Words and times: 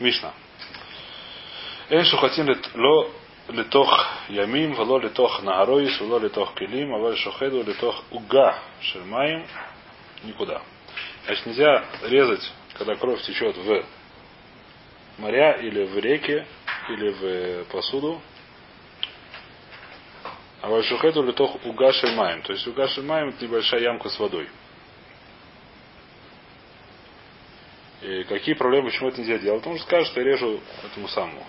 Мишна. 0.00 0.32
Эн 1.90 2.04
шухатин 2.04 2.56
ло 2.74 3.10
литох 3.48 4.06
ямим, 4.28 4.72
вело 4.72 4.98
литох 4.98 5.42
наароис, 5.42 6.00
вело 6.00 6.18
литох 6.18 6.54
келим, 6.54 6.94
аваль 6.94 7.16
шухеду 7.16 7.62
литох 7.62 8.02
уга 8.10 8.58
шермаем. 8.80 9.46
Никуда. 10.24 10.62
Значит, 11.26 11.46
нельзя 11.46 11.84
резать, 12.02 12.52
когда 12.74 12.94
кровь 12.96 13.22
течет 13.22 13.56
в 13.56 13.84
моря 15.18 15.52
или 15.52 15.84
в 15.84 15.98
реке, 15.98 16.46
или 16.88 17.10
в 17.10 17.64
посуду. 17.70 18.20
А 20.62 20.68
вальшухеду 20.68 21.22
литох 21.22 21.64
угаши 21.64 22.06
маем. 22.08 22.42
То 22.42 22.52
есть 22.52 22.66
угаши 22.66 23.02
маем 23.02 23.30
это 23.30 23.44
небольшая 23.44 23.80
ямка 23.80 24.08
с 24.08 24.18
водой. 24.18 24.48
И 28.02 28.24
какие 28.24 28.54
проблемы, 28.54 28.90
почему 28.90 29.08
это 29.08 29.20
нельзя 29.20 29.38
делать? 29.38 29.60
Потому 29.60 29.76
что 29.76 29.86
скажут, 29.86 30.08
что 30.08 30.20
я 30.20 30.26
режу 30.26 30.60
этому 30.84 31.08
самому. 31.08 31.46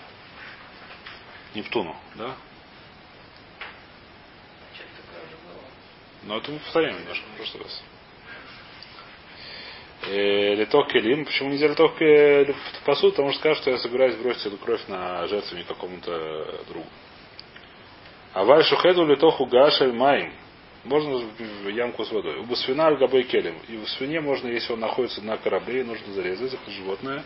Нептуну, 1.54 1.96
да? 2.14 2.34
Но 6.24 6.38
это 6.38 6.52
мы 6.52 6.58
повторяем 6.58 7.00
немножко 7.00 7.24
в 7.26 7.36
прошлый 7.36 7.64
раз. 7.64 7.82
Э, 10.04 10.54
литок 10.54 10.88
келим. 10.92 11.24
Почему 11.24 11.50
нельзя 11.50 11.68
литок 11.68 11.94
посуду? 12.84 13.12
Потому 13.12 13.30
что 13.30 13.40
скажут, 13.40 13.62
что 13.62 13.70
я 13.70 13.78
собираюсь 13.78 14.16
бросить 14.16 14.46
эту 14.46 14.56
кровь 14.58 14.86
на 14.88 15.26
жертвенник 15.28 15.66
какому-то 15.66 16.64
другу. 16.68 16.86
А 18.34 18.44
валь 18.44 18.64
шухеду 18.64 19.06
литоху 19.06 19.46
гашель 19.46 19.92
майм. 19.92 20.32
Можно 20.84 21.18
в 21.18 21.68
ямку 21.68 22.04
с 22.04 22.10
водой. 22.10 22.38
У 22.38 22.56
свина 22.56 22.86
аль 22.86 23.24
келем. 23.24 23.56
И 23.68 23.76
в 23.76 23.88
свине 23.90 24.20
можно, 24.20 24.48
если 24.48 24.72
он 24.72 24.80
находится 24.80 25.22
на 25.22 25.36
корабле, 25.36 25.84
нужно 25.84 26.12
зарезать 26.12 26.54
это 26.54 26.70
животное. 26.70 27.22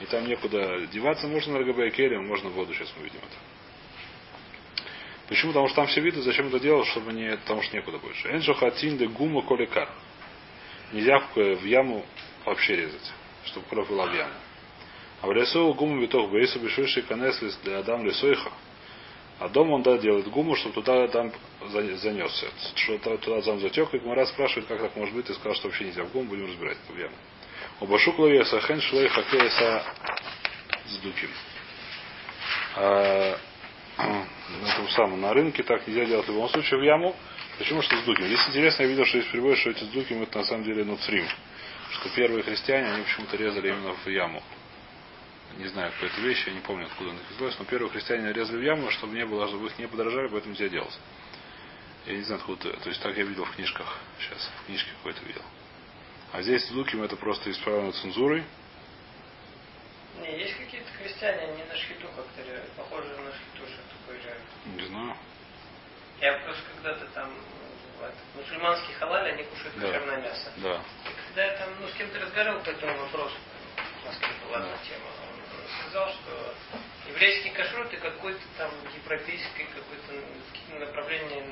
И 0.00 0.04
там 0.06 0.26
некуда 0.26 0.86
деваться, 0.92 1.26
можно 1.26 1.62
габей 1.64 1.90
келем, 1.90 2.26
можно 2.26 2.50
в 2.50 2.52
воду, 2.52 2.74
сейчас 2.74 2.92
мы 2.96 3.04
видим 3.04 3.18
это. 3.18 3.36
Почему? 5.28 5.52
Потому 5.52 5.68
что 5.68 5.76
там 5.76 5.86
все 5.86 6.00
видно, 6.00 6.22
зачем 6.22 6.48
это 6.48 6.60
делать, 6.60 6.86
чтобы 6.88 7.12
не, 7.12 7.36
потому 7.36 7.62
что 7.62 7.76
некуда 7.76 7.98
больше. 7.98 8.28
Энджо 8.28 8.54
хатин 8.54 8.96
де 8.96 9.06
гума 9.06 9.42
коликар. 9.42 9.90
Нельзя 10.92 11.18
в 11.34 11.64
яму 11.64 12.04
вообще 12.44 12.76
резать, 12.76 13.12
чтобы 13.44 13.66
кровь 13.68 13.88
была 13.88 14.06
в 14.06 14.14
яму. 14.14 14.32
А 15.20 15.26
в 15.26 15.32
лесу 15.32 15.72
гуму 15.74 16.00
виток 16.00 16.30
бейсу 16.30 16.60
бешуйший 16.60 17.02
канес 17.02 17.38
для 17.64 17.78
адам 17.78 18.04
лесойха. 18.04 18.52
А 19.38 19.48
дом 19.48 19.70
он 19.70 19.82
да 19.82 19.96
делает 19.98 20.28
гуму, 20.28 20.56
чтобы 20.56 20.74
туда 20.74 21.06
там 21.08 21.32
занесся. 21.68 22.48
Что 22.74 22.98
туда 23.18 23.40
зам 23.40 23.60
затек, 23.60 23.94
и 23.94 23.98
Гмара 23.98 24.26
спрашивает, 24.26 24.66
как 24.66 24.80
так 24.80 24.96
может 24.96 25.14
быть, 25.14 25.26
ты 25.26 25.34
сказал, 25.34 25.54
что 25.54 25.68
вообще 25.68 25.84
нельзя 25.84 26.02
в 26.04 26.10
гуму, 26.10 26.30
будем 26.30 26.46
разбирать 26.46 26.78
это 26.84 26.92
в 26.92 26.98
яму. 26.98 27.14
Обашук 27.80 28.18
ловия 28.18 28.44
сахен 28.44 28.80
шлей 28.80 29.08
хакеса 29.08 29.84
с 30.86 30.96
дуким. 30.98 31.30
А, 32.74 33.38
на 33.98 34.76
том 34.76 34.88
самом, 34.90 35.20
на 35.20 35.32
рынке 35.32 35.62
так 35.62 35.86
нельзя 35.86 36.04
делать 36.04 36.26
в 36.26 36.32
любом 36.32 36.48
случае 36.48 36.80
в 36.80 36.82
яму. 36.82 37.14
Почему 37.58 37.80
что 37.82 37.96
с 37.96 38.02
дуким? 38.02 38.26
Здесь 38.26 38.48
интересно, 38.48 38.82
я 38.82 38.88
видел, 38.88 39.04
что 39.04 39.18
есть 39.18 39.30
перевод, 39.30 39.56
что 39.58 39.70
эти 39.70 39.84
с 39.84 39.88
дуким 39.88 40.22
это 40.22 40.38
на 40.38 40.44
самом 40.44 40.64
деле 40.64 40.84
нуцрим. 40.84 41.26
Что 41.92 42.08
первые 42.10 42.42
христиане, 42.42 42.90
они 42.90 43.04
почему-то 43.04 43.36
резали 43.36 43.68
именно 43.68 43.94
в 43.94 44.08
яму 44.08 44.42
не 45.56 45.66
знаю, 45.68 45.92
какой 45.92 46.08
это 46.08 46.20
вещь, 46.20 46.46
я 46.46 46.52
не 46.52 46.60
помню, 46.60 46.86
откуда 46.86 47.10
она 47.10 47.20
взялась, 47.30 47.58
но 47.58 47.64
первые 47.64 47.90
христиане 47.90 48.32
резали 48.32 48.58
в 48.58 48.62
яму, 48.62 48.90
чтобы 48.90 49.14
не 49.14 49.24
было, 49.26 49.48
чтобы 49.48 49.66
их 49.66 49.78
не 49.78 49.88
подорожали, 49.88 50.28
поэтому 50.28 50.52
нельзя 50.52 50.68
делать. 50.68 50.96
Я 52.06 52.14
не 52.14 52.22
знаю, 52.22 52.40
откуда, 52.40 52.72
то 52.76 52.88
есть 52.88 53.02
так 53.02 53.16
я 53.16 53.24
видел 53.24 53.44
в 53.44 53.54
книжках 53.54 53.98
сейчас, 54.20 54.50
в 54.62 54.66
книжке 54.66 54.90
какой-то 54.98 55.24
видел. 55.24 55.42
А 56.32 56.42
здесь 56.42 56.70
луким 56.70 57.02
это 57.02 57.16
просто 57.16 57.50
исправлено 57.50 57.92
цензурой. 57.92 58.44
Не, 60.20 60.38
есть 60.38 60.56
какие-то 60.56 60.90
христиане, 60.92 61.52
они 61.52 61.64
на 61.64 61.76
шхиту 61.76 62.08
как-то 62.08 62.42
похожи 62.76 63.08
на 63.08 63.32
шхиту, 63.32 63.72
что 63.72 63.82
такое 63.98 64.20
же. 64.20 64.36
Не 64.66 64.86
знаю. 64.86 65.16
Я 66.20 66.32
просто 66.38 66.62
когда-то 66.74 67.06
там 67.14 67.32
мусульманский 68.34 68.94
халаль, 68.94 69.32
они 69.32 69.44
кушают 69.44 69.74
да. 69.78 69.86
кошерное 69.86 70.20
мясо. 70.22 70.52
Да. 70.56 70.82
И 71.04 71.28
когда 71.28 71.44
я 71.44 71.58
там 71.58 71.68
ну, 71.80 71.88
с 71.88 71.92
кем-то 71.94 72.18
разговаривал 72.20 72.62
по 72.62 72.70
этому 72.70 72.98
вопросу, 72.98 73.36
была 74.46 74.58
да. 74.58 74.78
тема, 74.86 75.10
сказал, 75.88 76.08
что 76.10 76.54
еврейский 77.08 77.50
кашрут 77.50 77.92
это 77.92 77.96
какой-то 77.96 78.40
там 78.56 78.70
европейский 78.94 79.66
какое-то 79.74 80.84
направление 80.86 81.44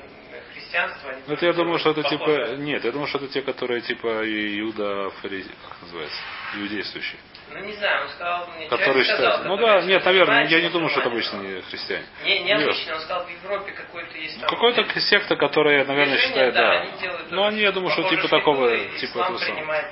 христианства. 0.53 1.15
Ну, 1.25 1.33
это 1.33 1.45
я 1.45 1.53
думаю, 1.53 1.79
что 1.79 1.91
это 1.91 2.03
типа. 2.03 2.55
Нет, 2.57 2.83
я 2.83 2.91
думаю, 2.91 3.07
что 3.07 3.17
это 3.17 3.27
те, 3.27 3.41
которые 3.41 3.81
типа 3.81 4.07
Иуда 4.07 5.09
Фаризи, 5.21 5.51
как 5.67 5.81
называется, 5.81 6.17
иудействующие. 6.55 7.19
Ну 7.49 7.59
не 7.59 7.73
знаю, 7.73 8.03
он 8.03 8.09
сказал 8.09 8.47
мне. 8.55 8.67
Который 8.67 9.03
считает. 9.03 9.45
Ну 9.45 9.57
да, 9.57 9.81
нет, 9.81 10.05
наверное, 10.05 10.47
я 10.47 10.61
не 10.61 10.69
думаю, 10.69 10.89
что 10.89 10.99
это 10.99 11.09
обычные 11.09 11.61
христиане. 11.63 12.05
Не, 12.23 12.39
не 12.43 12.51
обычно, 12.53 12.95
он 12.95 13.01
сказал, 13.01 13.25
в 13.25 13.29
Европе 13.29 13.71
какой-то 13.71 14.17
есть 14.17 14.39
там. 14.39 14.49
Какой-то 14.49 14.99
секта, 14.99 15.35
которая, 15.35 15.85
наверное, 15.85 16.17
считает, 16.17 16.53
да. 16.53 16.81
Они 16.81 16.91
ну 17.29 17.43
они, 17.45 17.61
я 17.61 17.71
думаю, 17.71 17.91
что 17.91 18.03
типа 18.09 18.27
такого, 18.27 18.77
типа 18.99 19.19
этого 19.19 19.37
самого. 19.37 19.83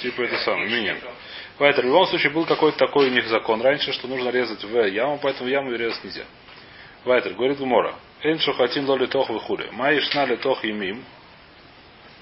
Типа 0.00 0.22
это 0.22 0.36
самое, 0.38 0.68
меня. 0.68 0.96
Поэтому 1.58 1.88
в 1.88 1.92
любом 1.92 2.06
случае 2.06 2.32
был 2.32 2.44
какой-то 2.44 2.78
такой 2.78 3.08
у 3.08 3.10
них 3.10 3.26
закон 3.28 3.62
раньше, 3.62 3.92
что 3.92 4.08
нужно 4.08 4.28
резать 4.28 4.62
в 4.62 4.86
яму, 4.86 5.18
поэтому 5.22 5.48
яму 5.48 5.72
резать 5.72 6.04
нельзя. 6.04 6.24
Вайтер, 7.04 7.34
говорит 7.34 7.58
Гумора. 7.58 7.94
Эн 8.22 8.38
шухатин 8.38 8.86
ло 8.86 8.96
литох 8.96 9.30
выхули. 9.30 9.68
Маишна 9.72 10.26
литох 10.26 10.64
имим. 10.64 11.04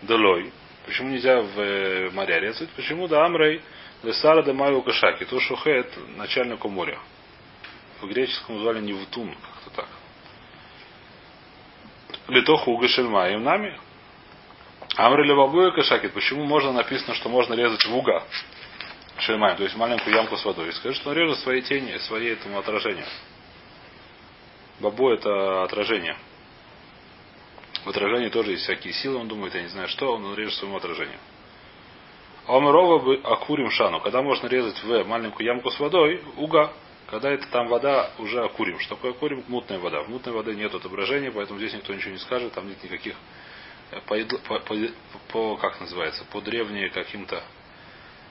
Долой. 0.03 0.53
Почему 0.87 1.09
нельзя 1.09 1.41
в 1.41 1.59
э, 1.59 2.11
моря 2.11 2.39
резать? 2.39 2.69
Почему 2.71 3.09
да 3.09 3.25
амрей 3.25 3.63
лесара 4.05 4.43
да 4.43 4.53
маю 4.53 4.83
кашаки. 4.83 5.25
То 5.25 5.41
шухет 5.41 5.91
начальнику 6.17 6.69
моря. 6.69 6.99
В 8.01 8.07
греческом 8.07 8.61
звали 8.61 8.81
Невтун, 8.81 9.35
как-то 9.35 9.71
так. 9.83 9.89
Литох 12.29 12.69
угашель 12.69 13.09
маем 13.09 13.43
нами. 13.43 13.79
Амрей 14.97 15.27
левабуя 15.27 15.71
кашакит. 15.71 16.13
Почему 16.13 16.45
можно 16.45 16.73
написано, 16.73 17.15
что 17.15 17.29
можно 17.29 17.55
резать 17.55 17.85
в 17.85 17.97
уга? 17.97 18.23
Шельмаем, 19.19 19.57
то 19.57 19.63
есть 19.63 19.77
маленькую 19.77 20.15
ямку 20.15 20.37
с 20.37 20.45
водой. 20.45 20.69
И 20.69 20.73
скажет, 20.73 20.99
что 20.99 21.11
он 21.11 21.17
режет 21.17 21.39
свои 21.39 21.63
тени, 21.63 21.97
свои 21.99 22.29
этому 22.29 22.59
отражению. 22.59 23.07
Бабу 24.81 25.11
это 25.11 25.63
отражение. 25.63 26.17
В 27.85 27.91
отражении 27.91 28.29
тоже 28.29 28.53
есть 28.53 28.65
всякие 28.65 28.93
силы, 28.93 29.19
он 29.19 29.29
думает, 29.29 29.55
я 29.55 29.63
не 29.63 29.69
знаю 29.69 29.89
что, 29.89 30.15
он 30.15 30.35
режет 30.35 30.55
своему 30.55 30.79
отражению. 30.79 31.19
А 32.47 32.57
Омерова 32.57 32.99
бы 32.99 33.21
акурим 33.23 33.71
шану. 33.71 34.01
Когда 34.01 34.21
можно 34.21 34.49
резать 34.49 34.83
в 34.83 35.05
маленькую 35.05 35.47
ямку 35.47 35.71
с 35.71 35.79
водой, 35.79 36.23
уга, 36.37 36.73
когда 37.09 37.31
это 37.31 37.47
там 37.49 37.69
вода 37.69 38.11
уже 38.19 38.43
акурим. 38.43 38.79
Что 38.81 38.97
такое 38.97 39.13
акурим? 39.13 39.45
Мутная 39.49 39.79
вода. 39.79 40.03
В 40.03 40.09
мутной 40.09 40.35
воды 40.35 40.55
нет 40.55 40.75
отображения, 40.75 41.31
поэтому 41.31 41.59
здесь 41.59 41.75
никто 41.75 41.95
ничего 41.95 42.13
не 42.13 42.19
скажет, 42.19 42.53
там 42.53 42.69
нет 42.69 42.83
никаких 42.83 43.15
э, 43.93 44.01
по, 44.07 44.59
по, 44.59 44.77
по, 45.29 45.57
как 45.57 45.81
называется, 45.81 46.25
по 46.33 46.41
древние 46.41 46.91
каким-то 46.91 47.43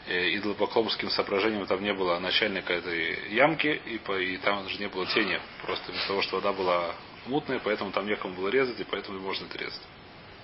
идолопоклонским 0.07 1.09
соображением 1.09 1.65
там 1.65 1.81
не 1.81 1.93
было 1.93 2.19
начальника 2.19 2.73
этой 2.73 3.33
ямки, 3.33 3.81
и, 3.85 3.97
по, 3.99 4.17
и 4.19 4.37
там 4.37 4.63
даже 4.63 4.77
не 4.77 4.87
было 4.87 5.05
тени, 5.07 5.39
просто 5.61 5.91
из-за 5.91 6.07
того, 6.07 6.21
что 6.21 6.37
вода 6.37 6.51
была 6.51 6.95
мутная, 7.25 7.59
поэтому 7.63 7.91
там 7.91 8.05
некому 8.05 8.35
было 8.35 8.49
резать, 8.49 8.79
и 8.79 8.83
поэтому 8.83 9.19
можно 9.19 9.45
это 9.45 9.57
резать. 9.57 9.81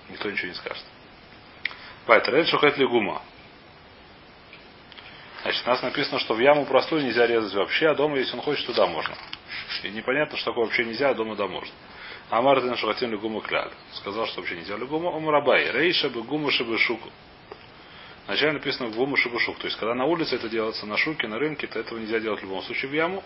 Никто 0.08 0.30
ничего 0.30 0.48
не 0.48 0.54
скажет. 0.54 0.84
Поэтому 2.06 2.36
раньше 2.36 2.56
хоть 2.56 2.78
гума. 2.78 3.22
Значит, 5.42 5.66
у 5.66 5.70
нас 5.70 5.82
написано, 5.82 6.18
что 6.18 6.34
в 6.34 6.40
яму 6.40 6.66
простую 6.66 7.04
нельзя 7.04 7.26
резать 7.26 7.54
вообще, 7.54 7.88
а 7.88 7.94
дома, 7.94 8.18
если 8.18 8.34
он 8.34 8.42
хочет, 8.42 8.66
туда 8.66 8.86
можно. 8.86 9.14
И 9.82 9.88
непонятно, 9.88 10.36
что 10.36 10.50
такое 10.50 10.64
вообще 10.64 10.84
нельзя, 10.84 11.10
а 11.10 11.14
дома 11.14 11.36
да 11.36 11.46
можно. 11.46 11.72
А 12.28 12.42
Мартин 12.42 12.76
Шухатин 12.76 13.10
Легума 13.10 13.40
Кляль. 13.40 13.72
Сказал, 13.94 14.26
что 14.26 14.40
вообще 14.40 14.56
нельзя 14.56 14.76
Легума. 14.76 15.16
Омрабай. 15.16 15.70
Рейша 15.72 16.10
бы 16.10 16.22
гума 16.22 16.50
шибы 16.50 16.78
шуку. 16.78 17.10
Вначале 18.26 18.52
написано 18.52 18.90
в 18.90 18.94
гуму 18.94 19.16
шибушук. 19.16 19.58
То 19.58 19.66
есть, 19.66 19.78
когда 19.78 19.94
на 19.94 20.04
улице 20.04 20.36
это 20.36 20.48
делается, 20.48 20.86
на 20.86 20.96
шуке, 20.96 21.26
на 21.26 21.38
рынке, 21.38 21.66
то 21.66 21.78
этого 21.80 21.98
нельзя 21.98 22.20
делать 22.20 22.40
в 22.40 22.44
любом 22.44 22.62
случае 22.62 22.90
в 22.90 22.94
яму. 22.94 23.22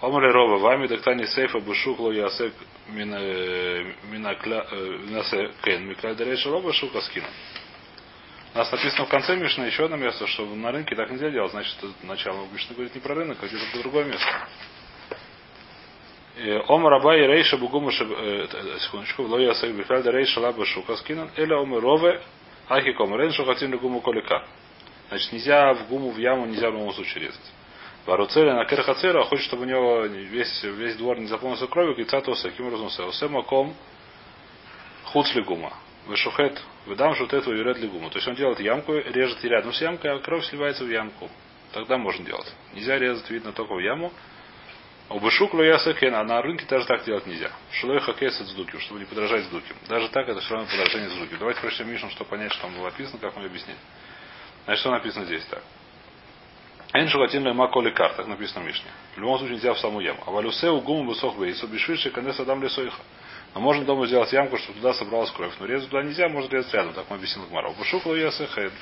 Омали 0.00 0.32
роба, 0.32 0.58
вами 0.58 0.88
доктани 0.88 1.26
сейфа 1.26 1.60
бушук 1.60 2.00
ло 2.00 2.10
ясек 2.10 2.52
минакля 2.88 4.66
кен 5.62 5.86
микля 5.86 6.14
дарейша 6.14 6.50
роба 6.50 6.72
шука 6.72 7.00
скина. 7.02 7.28
У 8.54 8.58
нас 8.58 8.70
написано 8.72 9.06
в 9.06 9.08
конце 9.08 9.36
Мишны 9.36 9.64
еще 9.64 9.84
одно 9.84 9.96
место, 9.96 10.26
что 10.26 10.44
на 10.44 10.72
рынке 10.72 10.94
так 10.96 11.10
нельзя 11.10 11.30
делать. 11.30 11.52
Значит, 11.52 11.76
начало 12.02 12.46
Мишны 12.52 12.74
говорит 12.74 12.94
не 12.94 13.00
про 13.00 13.14
рынок, 13.14 13.38
а 13.40 13.46
где-то 13.46 13.64
про 13.72 13.78
другое 13.78 14.04
место. 14.04 14.48
Ом 16.68 16.86
раба 16.86 17.16
и 17.16 17.26
рейша 17.26 17.56
бугума 17.56 17.92
секундочку, 17.92 19.22
ло 19.22 19.38
ясек 19.38 19.72
бихаль 19.74 20.02
дарейша 20.02 20.40
лаба 20.40 20.66
шука 20.66 20.96
скинан, 20.96 21.30
или 21.36 21.52
ом 21.54 21.78
рове 21.78 22.20
Ахи 22.72 22.94
комарен 22.94 23.32
шухатин 23.32 23.76
гуму 23.76 24.00
колика. 24.00 24.46
Значит, 25.08 25.32
нельзя 25.32 25.74
в 25.74 25.88
гуму, 25.88 26.10
в 26.10 26.16
яму 26.16 26.46
нельзя 26.46 26.70
в 26.70 26.72
любом 26.72 26.94
случае 26.94 27.26
резать. 27.26 27.52
Варуцеля 28.06 28.54
на 28.54 28.64
керхацера 28.64 29.24
хочет, 29.24 29.44
чтобы 29.44 29.64
у 29.64 29.66
него 29.66 30.06
весь, 30.06 30.64
весь 30.64 30.96
двор 30.96 31.18
не 31.18 31.26
заполнился 31.26 31.66
кровью, 31.66 31.94
и 31.96 32.04
цатоса, 32.04 32.48
каким 32.48 32.68
образом 32.68 32.88
се 33.12 33.28
маком 33.28 33.74
хуцли 35.04 35.42
гума. 35.42 35.74
Вышухет, 36.06 36.62
выдам 36.86 37.14
шутет 37.14 37.46
юрет 37.46 37.76
ли 37.78 37.88
гуму. 37.88 38.08
То 38.08 38.16
есть 38.16 38.28
он 38.28 38.36
делает 38.36 38.58
ямку, 38.58 38.94
режет 38.94 39.44
рядом 39.44 39.74
с 39.74 39.80
ямкой, 39.82 40.10
а 40.10 40.18
кровь 40.20 40.46
сливается 40.46 40.84
в 40.84 40.90
ямку. 40.90 41.28
Тогда 41.72 41.98
можно 41.98 42.24
делать. 42.24 42.50
Нельзя 42.72 42.98
резать, 42.98 43.28
видно, 43.28 43.52
только 43.52 43.74
в 43.74 43.80
яму. 43.80 44.10
У 45.12 45.20
бышук 45.20 45.52
лоясакен, 45.52 46.14
а 46.14 46.24
на 46.24 46.40
рынке 46.40 46.64
даже 46.66 46.86
так 46.86 47.04
делать 47.04 47.26
нельзя. 47.26 47.50
Шилой 47.72 48.00
хакес 48.00 48.34
с 48.38 48.54
дуки, 48.54 48.78
чтобы 48.78 49.00
не 49.00 49.04
подражать 49.04 49.44
с 49.44 49.48
дуки. 49.48 49.74
Даже 49.86 50.08
так 50.08 50.26
это 50.26 50.40
все 50.40 50.54
равно 50.54 50.66
подражение 50.70 51.10
с 51.10 51.14
дуки. 51.14 51.36
Давайте 51.38 51.60
прочтем 51.60 51.90
Мишну, 51.90 52.08
чтобы 52.10 52.30
понять, 52.30 52.50
что 52.52 52.62
там 52.62 52.74
было 52.74 52.84
написано, 52.84 53.18
как 53.18 53.36
мне 53.36 53.44
объяснить. 53.44 53.76
Значит, 54.64 54.80
что 54.80 54.90
написано 54.90 55.26
здесь 55.26 55.44
так. 55.44 55.62
Эн 56.94 57.08
шугатин 57.08 57.44
лема 57.44 57.68
коли 57.68 57.90
кар, 57.90 58.14
так 58.14 58.26
написано 58.26 58.64
в 58.64 58.66
Мишне. 58.66 58.90
В 59.14 59.18
любом 59.18 59.36
случае 59.36 59.56
нельзя 59.56 59.74
в 59.74 59.78
саму 59.80 60.00
яму. 60.00 60.22
А 60.26 60.30
валюсе 60.30 60.70
у 60.70 60.80
гуму 60.80 61.10
высох 61.10 61.36
бейсу, 61.36 61.66
бешвиши 61.66 62.10
канес 62.10 62.40
адам 62.40 62.62
лесоиха. 62.62 63.02
Но 63.54 63.60
можно 63.60 63.84
дома 63.84 64.06
сделать 64.06 64.32
ямку, 64.32 64.56
чтобы 64.56 64.78
туда 64.78 64.94
собралась 64.94 65.30
кровь. 65.32 65.52
Но 65.60 65.66
резать 65.66 65.90
туда 65.90 66.02
нельзя, 66.02 66.30
можно 66.30 66.56
резать 66.56 66.72
рядом, 66.72 66.94
так 66.94 67.04
мы 67.10 67.16
объяснил 67.16 67.44
Гмара. 67.48 67.70
Бушук 67.72 68.06
лоясахэн. 68.06 68.72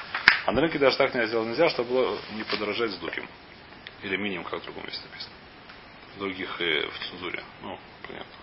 А 0.46 0.52
на 0.52 0.60
рынке 0.60 0.78
даже 0.78 0.96
так 0.96 1.12
нельзя 1.12 1.26
сделать 1.26 1.48
нельзя, 1.48 1.68
чтобы 1.70 1.90
было 1.90 2.18
не 2.36 2.44
подорожать 2.44 2.92
с 2.92 2.96
дуким. 2.98 3.26
Или 4.04 4.16
минимум, 4.16 4.44
как 4.44 4.60
в 4.60 4.64
другом 4.64 4.84
месте 4.84 5.02
написано. 5.10 5.34
Других 6.18 6.60
э, 6.60 6.86
в 6.88 6.98
цензуре. 6.98 7.42
Ну, 7.62 7.78
понятно. 8.06 8.40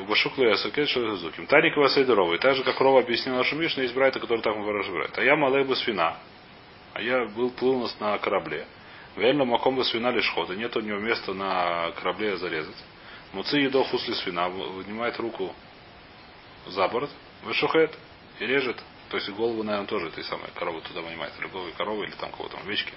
У 0.00 0.04
Башукла 0.04 0.44
Ясакет 0.44 0.88
Шалазуким. 0.88 1.46
Таник 1.46 1.76
Васайдоровый. 1.76 2.38
Так 2.38 2.54
же, 2.54 2.62
как 2.62 2.80
Рова 2.80 3.00
объяснил 3.00 3.34
нашу 3.34 3.56
Мишну, 3.56 3.82
есть 3.82 3.94
брайта, 3.94 4.20
который 4.20 4.40
так 4.40 4.56
выражает. 4.56 5.18
А 5.18 5.24
я 5.24 5.34
малей 5.34 5.64
бы 5.64 5.74
свина. 5.74 6.18
А 6.94 7.02
я 7.02 7.24
был 7.24 7.50
плыл 7.50 7.80
нас 7.80 7.98
на 7.98 8.16
корабле. 8.18 8.64
Вельно 9.16 9.44
маком 9.44 9.74
бы 9.74 9.84
свина 9.84 10.10
лишь 10.10 10.30
хода. 10.30 10.54
Нет 10.54 10.76
у 10.76 10.80
него 10.80 10.98
места 10.98 11.34
на 11.34 11.90
корабле 11.92 12.36
зарезать. 12.36 12.76
Муци 13.32 13.58
едо 13.58 13.82
хусли 13.82 14.14
свина. 14.14 14.48
Вынимает 14.48 15.18
руку 15.18 15.52
за 16.66 16.86
борт. 16.86 17.10
Вышухает 17.42 17.96
и 18.38 18.46
режет. 18.46 18.80
То 19.10 19.16
есть 19.16 19.28
голову, 19.30 19.62
наверное, 19.62 19.86
тоже 19.86 20.08
этой 20.08 20.24
самой 20.24 20.48
коровы 20.54 20.80
туда 20.80 21.00
вынимает. 21.00 21.32
Головы 21.52 21.72
коровы, 21.76 22.04
или 22.04 22.12
там 22.12 22.30
кого-то 22.32 22.58
овечки. 22.58 22.92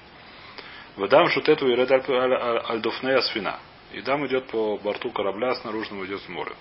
Выдам 0.95 1.29
шутету 1.29 1.67
и 1.69 1.75
ред 1.75 1.91
альдофнея 1.91 3.21
свина. 3.21 3.59
И 3.93 4.01
дам 4.01 4.25
идет 4.27 4.47
по 4.47 4.77
борту 4.77 5.11
корабля, 5.11 5.55
с 5.55 5.63
наружного 5.63 6.05
идет 6.05 6.21
в 6.21 6.29
море. 6.29 6.51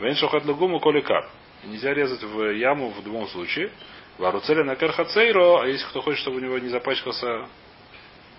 Вен 0.00 0.14
шохат 0.16 0.44
лагуму 0.44 0.80
коликар. 0.80 1.28
Нельзя 1.64 1.92
резать 1.92 2.22
в 2.22 2.50
яму 2.52 2.90
в 2.90 3.04
любом 3.04 3.28
случае. 3.28 3.70
Варуцеля 4.18 4.64
на 4.64 4.76
керхацейро, 4.76 5.62
а 5.62 5.66
если 5.66 5.86
кто 5.86 6.02
хочет, 6.02 6.20
чтобы 6.20 6.38
у 6.38 6.40
него 6.40 6.58
не 6.58 6.68
запачкался 6.68 7.48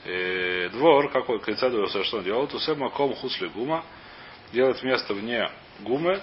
э, 0.06 0.70
двор, 0.70 1.10
какой 1.10 1.40
кольца 1.40 1.70
что 2.04 2.18
он 2.18 2.24
делает, 2.24 2.52
то 2.52 2.76
маком 2.76 3.14
хусли 3.16 3.48
гума, 3.48 3.84
делает 4.52 4.82
место 4.84 5.14
вне 5.14 5.50
гумы, 5.80 6.22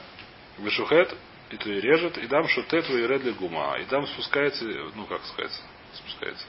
вышухет, 0.59 1.15
и 1.51 1.57
то 1.57 1.71
и 1.71 1.81
режет, 1.81 2.19
и 2.19 2.27
дам 2.27 2.49
шутет 2.49 2.89
и 2.91 3.07
редли 3.07 3.31
гума. 3.33 3.77
И 3.79 3.85
дам 3.85 4.07
спускается, 4.07 4.65
ну 4.95 5.07
как 5.07 5.25
сказать, 5.25 5.53
спускается. 5.95 6.47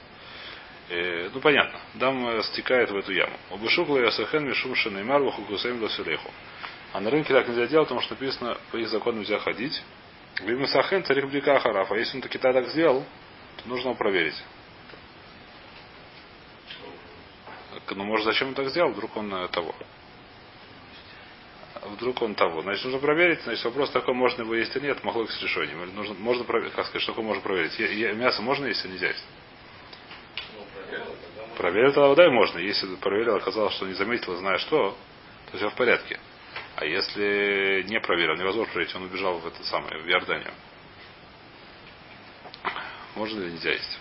Э, 0.90 1.30
ну 1.32 1.40
понятно, 1.40 1.78
дам 1.94 2.42
стекает 2.44 2.90
в 2.90 2.96
эту 2.96 3.12
яму. 3.12 3.36
Обышукла 3.50 3.98
я 3.98 4.10
сахен 4.10 4.46
мишум 4.46 4.74
шанеймар 4.74 5.22
вахукусаем 5.22 5.82
ласилеху. 5.82 6.30
А 6.92 7.00
на 7.00 7.10
рынке 7.10 7.32
так 7.34 7.46
нельзя 7.46 7.66
делать, 7.66 7.88
потому 7.88 8.00
что 8.00 8.14
написано, 8.14 8.56
по 8.72 8.76
их 8.76 8.88
закону 8.88 9.18
нельзя 9.18 9.38
ходить. 9.38 9.82
Вимы 10.40 10.66
сахен 10.68 11.04
царих 11.04 11.28
блика 11.28 11.58
хараф. 11.60 11.92
А 11.92 11.96
если 11.96 12.16
он 12.16 12.22
таки 12.22 12.38
так 12.38 12.68
сделал, 12.68 13.04
то 13.56 13.68
нужно 13.68 13.88
его 13.88 13.94
проверить. 13.94 14.42
Ну, 17.90 18.04
может, 18.04 18.26
зачем 18.26 18.48
он 18.48 18.54
так 18.54 18.68
сделал? 18.68 18.92
Вдруг 18.92 19.16
он 19.16 19.32
э, 19.32 19.48
того. 19.48 19.74
Вдруг 21.82 22.22
он 22.22 22.34
того. 22.34 22.62
Значит, 22.62 22.84
нужно 22.84 23.00
проверить. 23.00 23.42
Значит, 23.42 23.64
вопрос 23.64 23.90
такой, 23.90 24.14
можно 24.14 24.42
его 24.42 24.54
есть 24.54 24.74
или 24.76 24.86
нет, 24.86 25.02
могло 25.04 25.26
с 25.26 25.42
решением. 25.42 25.94
Нужно, 25.94 26.14
можно 26.14 26.44
проверить, 26.44 26.74
как 26.74 26.86
сказать, 26.86 27.02
что 27.02 27.12
такое 27.12 27.24
можно 27.24 27.42
проверить. 27.42 27.78
Я, 27.78 27.88
я, 27.88 28.12
мясо 28.12 28.42
можно 28.42 28.66
есть 28.66 28.84
или 28.84 28.92
нельзя 28.92 29.08
есть? 29.08 29.24
Проверил 31.56 31.92
тогда 31.92 32.14
дай 32.14 32.30
можно. 32.30 32.58
Если 32.58 32.94
проверил, 32.96 33.36
оказалось, 33.36 33.74
что 33.74 33.86
не 33.86 33.94
заметил, 33.94 34.36
зная 34.36 34.58
что, 34.58 34.96
то 35.50 35.56
все 35.56 35.70
в 35.70 35.74
порядке. 35.74 36.18
А 36.76 36.84
если 36.84 37.84
не 37.88 38.00
проверил, 38.00 38.36
невозможно 38.36 38.72
проверить, 38.72 38.94
он 38.94 39.04
убежал 39.04 39.38
в 39.38 39.46
это 39.46 39.62
самое, 39.64 40.00
в 40.00 40.06
Иорданию. 40.08 40.52
Можно 43.16 43.40
или 43.40 43.50
нельзя 43.50 43.72
есть? 43.72 43.98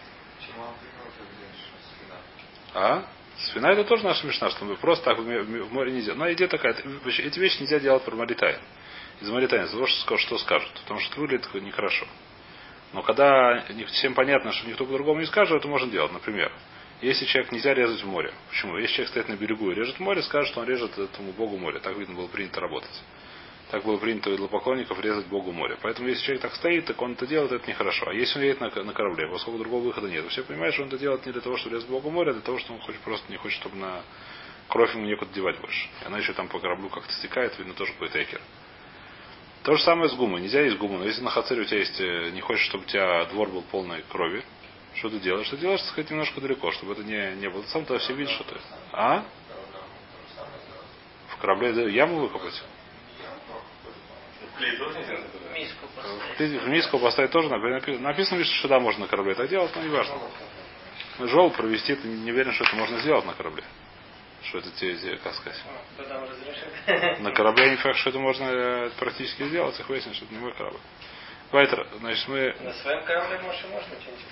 А? 2.73 3.03
Свина 3.39 3.68
это 3.68 3.84
тоже 3.84 4.04
наша 4.04 4.25
мешна, 4.25 4.50
что 4.50 4.66
мы 4.66 4.75
просто 4.75 5.06
так 5.06 5.19
в 5.19 5.74
море 5.74 5.92
нельзя. 5.92 6.16
Но 6.16 6.31
идея 6.34 6.48
такая, 6.48 6.74
эти 6.74 7.39
вещи 7.39 7.62
нельзя 7.62 7.80
делать 7.80 8.04
про 8.04 8.16
Маритайн. 8.16 8.60
Из 9.22 9.30
Маритайна, 9.30 9.68
того, 9.68 9.88
что, 9.88 10.38
скажут. 10.38 10.72
Потому 10.81 11.00
что 11.00 11.19
выглядит 11.19 11.54
нехорошо. 11.54 12.06
Но 12.94 13.04
когда 13.04 13.63
всем 13.88 14.13
понятно, 14.13 14.51
что 14.54 14.68
никто 14.68 14.86
по-другому 14.86 15.19
не 15.19 15.28
скажет, 15.28 15.57
это 15.57 15.68
можно 15.68 15.92
делать. 15.92 16.12
Например, 16.12 16.51
если 17.01 17.25
человек 17.25 17.51
нельзя 17.51 17.74
резать 17.74 18.01
в 18.01 18.07
море. 18.07 18.34
Почему? 18.50 18.78
Если 18.78 18.95
человек 18.95 19.10
стоит 19.10 19.30
на 19.30 19.36
берегу 19.36 19.72
и 19.72 19.75
режет 19.75 20.00
море, 20.00 20.24
скажет, 20.24 20.50
что 20.50 20.62
он 20.62 20.68
режет 20.68 20.98
этому 20.98 21.31
богу 21.31 21.57
море. 21.57 21.80
Так, 21.80 21.95
видно, 21.95 22.16
было 22.16 22.28
принято 22.28 22.60
работать. 22.60 23.04
Так 23.72 23.84
было 23.84 23.98
принято 23.98 24.36
для 24.36 24.48
поклонников 24.48 25.00
резать 25.02 25.28
богу 25.28 25.52
море. 25.52 25.78
Поэтому, 25.81 26.08
если 26.08 26.24
человек 26.24 26.42
так 26.42 26.56
стоит, 26.56 26.86
так 26.86 27.02
он 27.02 27.14
это 27.14 27.28
делает, 27.28 27.52
это 27.52 27.68
нехорошо. 27.68 28.10
А 28.10 28.14
если 28.14 28.40
он 28.40 28.46
едет 28.46 28.62
на, 28.62 28.84
на 28.84 28.94
корабле, 28.94 29.28
поскольку 29.28 29.60
другого 29.60 29.84
выхода 29.84 30.08
нет, 30.08 30.25
все 30.30 30.44
понимают, 30.44 30.74
что 30.74 30.84
он 30.84 30.88
это 30.88 30.98
делает 30.98 31.25
не 31.25 31.34
для 31.34 31.42
того, 31.42 31.58
чтобы 31.58 31.75
резать 31.75 31.90
богу 31.90 32.10
море, 32.10 32.31
а 32.31 32.34
для 32.34 32.44
того, 32.44 32.60
что 32.60 32.74
он 32.74 32.80
хочет, 32.80 33.02
просто 33.02 33.30
не 33.30 33.38
хочет, 33.38 33.60
чтобы 33.60 33.75
на 33.75 34.04
кровь 34.69 34.94
ему 34.96 35.06
некуда 35.06 35.34
девать 35.34 35.60
больше. 35.60 35.90
И 36.02 36.06
она 36.06 36.18
еще 36.18 36.31
там 36.34 36.48
по 36.48 36.60
кораблю 36.60 36.90
как-то 36.90 37.12
стекает, 37.14 37.58
видно, 37.58 37.74
тоже 37.74 37.92
какой-то 37.94 38.24
экер. 38.24 38.40
То 39.64 39.75
же 39.75 39.84
самое 39.84 40.10
с 40.10 40.14
гумой. 40.14 40.42
Нельзя 40.42 40.62
есть 40.62 40.78
гуму. 40.78 41.00
Но 41.00 41.06
если 41.06 41.22
на 41.22 41.30
хацере 41.30 41.62
у 41.62 41.66
тебя 41.66 41.80
есть, 41.80 42.00
э, 42.00 42.30
не 42.30 42.40
хочешь, 42.40 42.66
чтобы 42.68 42.86
у 42.86 42.88
тебя 42.88 43.25
двор 43.25 43.50
был 43.50 43.64
полной 43.64 44.02
крови, 44.04 44.44
что 44.94 45.10
ты 45.10 45.19
делаешь? 45.19 45.50
Ты 45.50 45.58
делаешь, 45.58 45.81
так 45.81 45.92
сказать, 45.92 46.10
немножко 46.10 46.40
далеко, 46.40 46.72
чтобы 46.72 46.94
это 46.94 47.04
не, 47.04 47.36
не 47.36 47.50
было. 47.50 47.64
Сам 47.64 47.84
тогда 47.84 48.02
все 48.02 48.14
видишь, 48.14 48.34
что 48.34 48.46
ты. 48.46 48.56
А? 48.94 49.25
В 51.28 51.38
корабле 51.38 51.94
яму 51.94 52.19
выкопать? 52.19 52.64
В 56.38 56.68
миску 56.68 57.00
поставить 57.00 57.31
тоже 57.31 57.50
написано, 57.50 58.00
написано 58.00 58.44
что 58.44 58.68
да, 58.68 58.80
можно 58.80 59.01
на 59.01 59.07
корабле 59.07 59.33
это 59.33 59.48
делать, 59.48 59.71
но 59.75 59.81
не 59.81 59.89
важно. 59.89 60.15
Жол 61.19 61.51
провести, 61.51 61.95
ты 61.95 62.07
не 62.07 62.31
уверен, 62.31 62.54
что 62.54 62.63
это 62.63 62.75
можно 62.75 63.00
сделать 63.00 63.25
на 63.25 63.33
корабле. 63.33 63.63
Что 64.44 64.59
это 64.59 64.69
те, 64.71 64.95
те 64.95 65.18
как 65.18 65.33
сказать. 65.33 65.62
На 67.19 67.31
корабле 67.31 67.71
не 67.71 67.77
факт, 67.77 67.98
что 67.98 68.12
это 68.12 68.19
можно 68.19 68.45
э, 68.45 68.89
практически 69.00 69.44
сделать, 69.44 69.80
их 69.80 69.89
выяснить, 69.89 70.15
что 70.15 70.25
это 70.25 70.33
не 70.33 70.39
мой 70.39 70.54
корабль. 70.54 70.80
Вайтер, 71.51 71.88
значит, 72.00 72.27
мы... 72.27 72.56
На 72.62 72.74
своем 72.74 73.04
корабле, 73.04 73.39
может, 73.39 73.69
можно 73.69 73.89
что-нибудь 74.01 74.24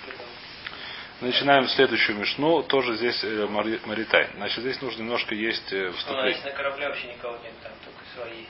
Начинаем 1.20 1.66
следующую 1.68 2.18
мишну, 2.18 2.62
тоже 2.62 2.96
здесь 2.96 3.24
э, 3.24 3.46
Маритай. 3.46 4.28
Значит, 4.36 4.58
здесь 4.58 4.80
нужно 4.82 5.02
немножко 5.02 5.34
есть 5.34 5.72
э, 5.72 5.90
вступление. 5.92 6.36
Ну, 6.36 6.48
а 6.48 6.50
на 6.50 6.56
корабле 6.56 6.88
вообще 6.88 7.08
никого 7.08 7.36
нет, 7.38 7.54
там 7.62 7.72
только 7.84 8.00
свои. 8.14 8.44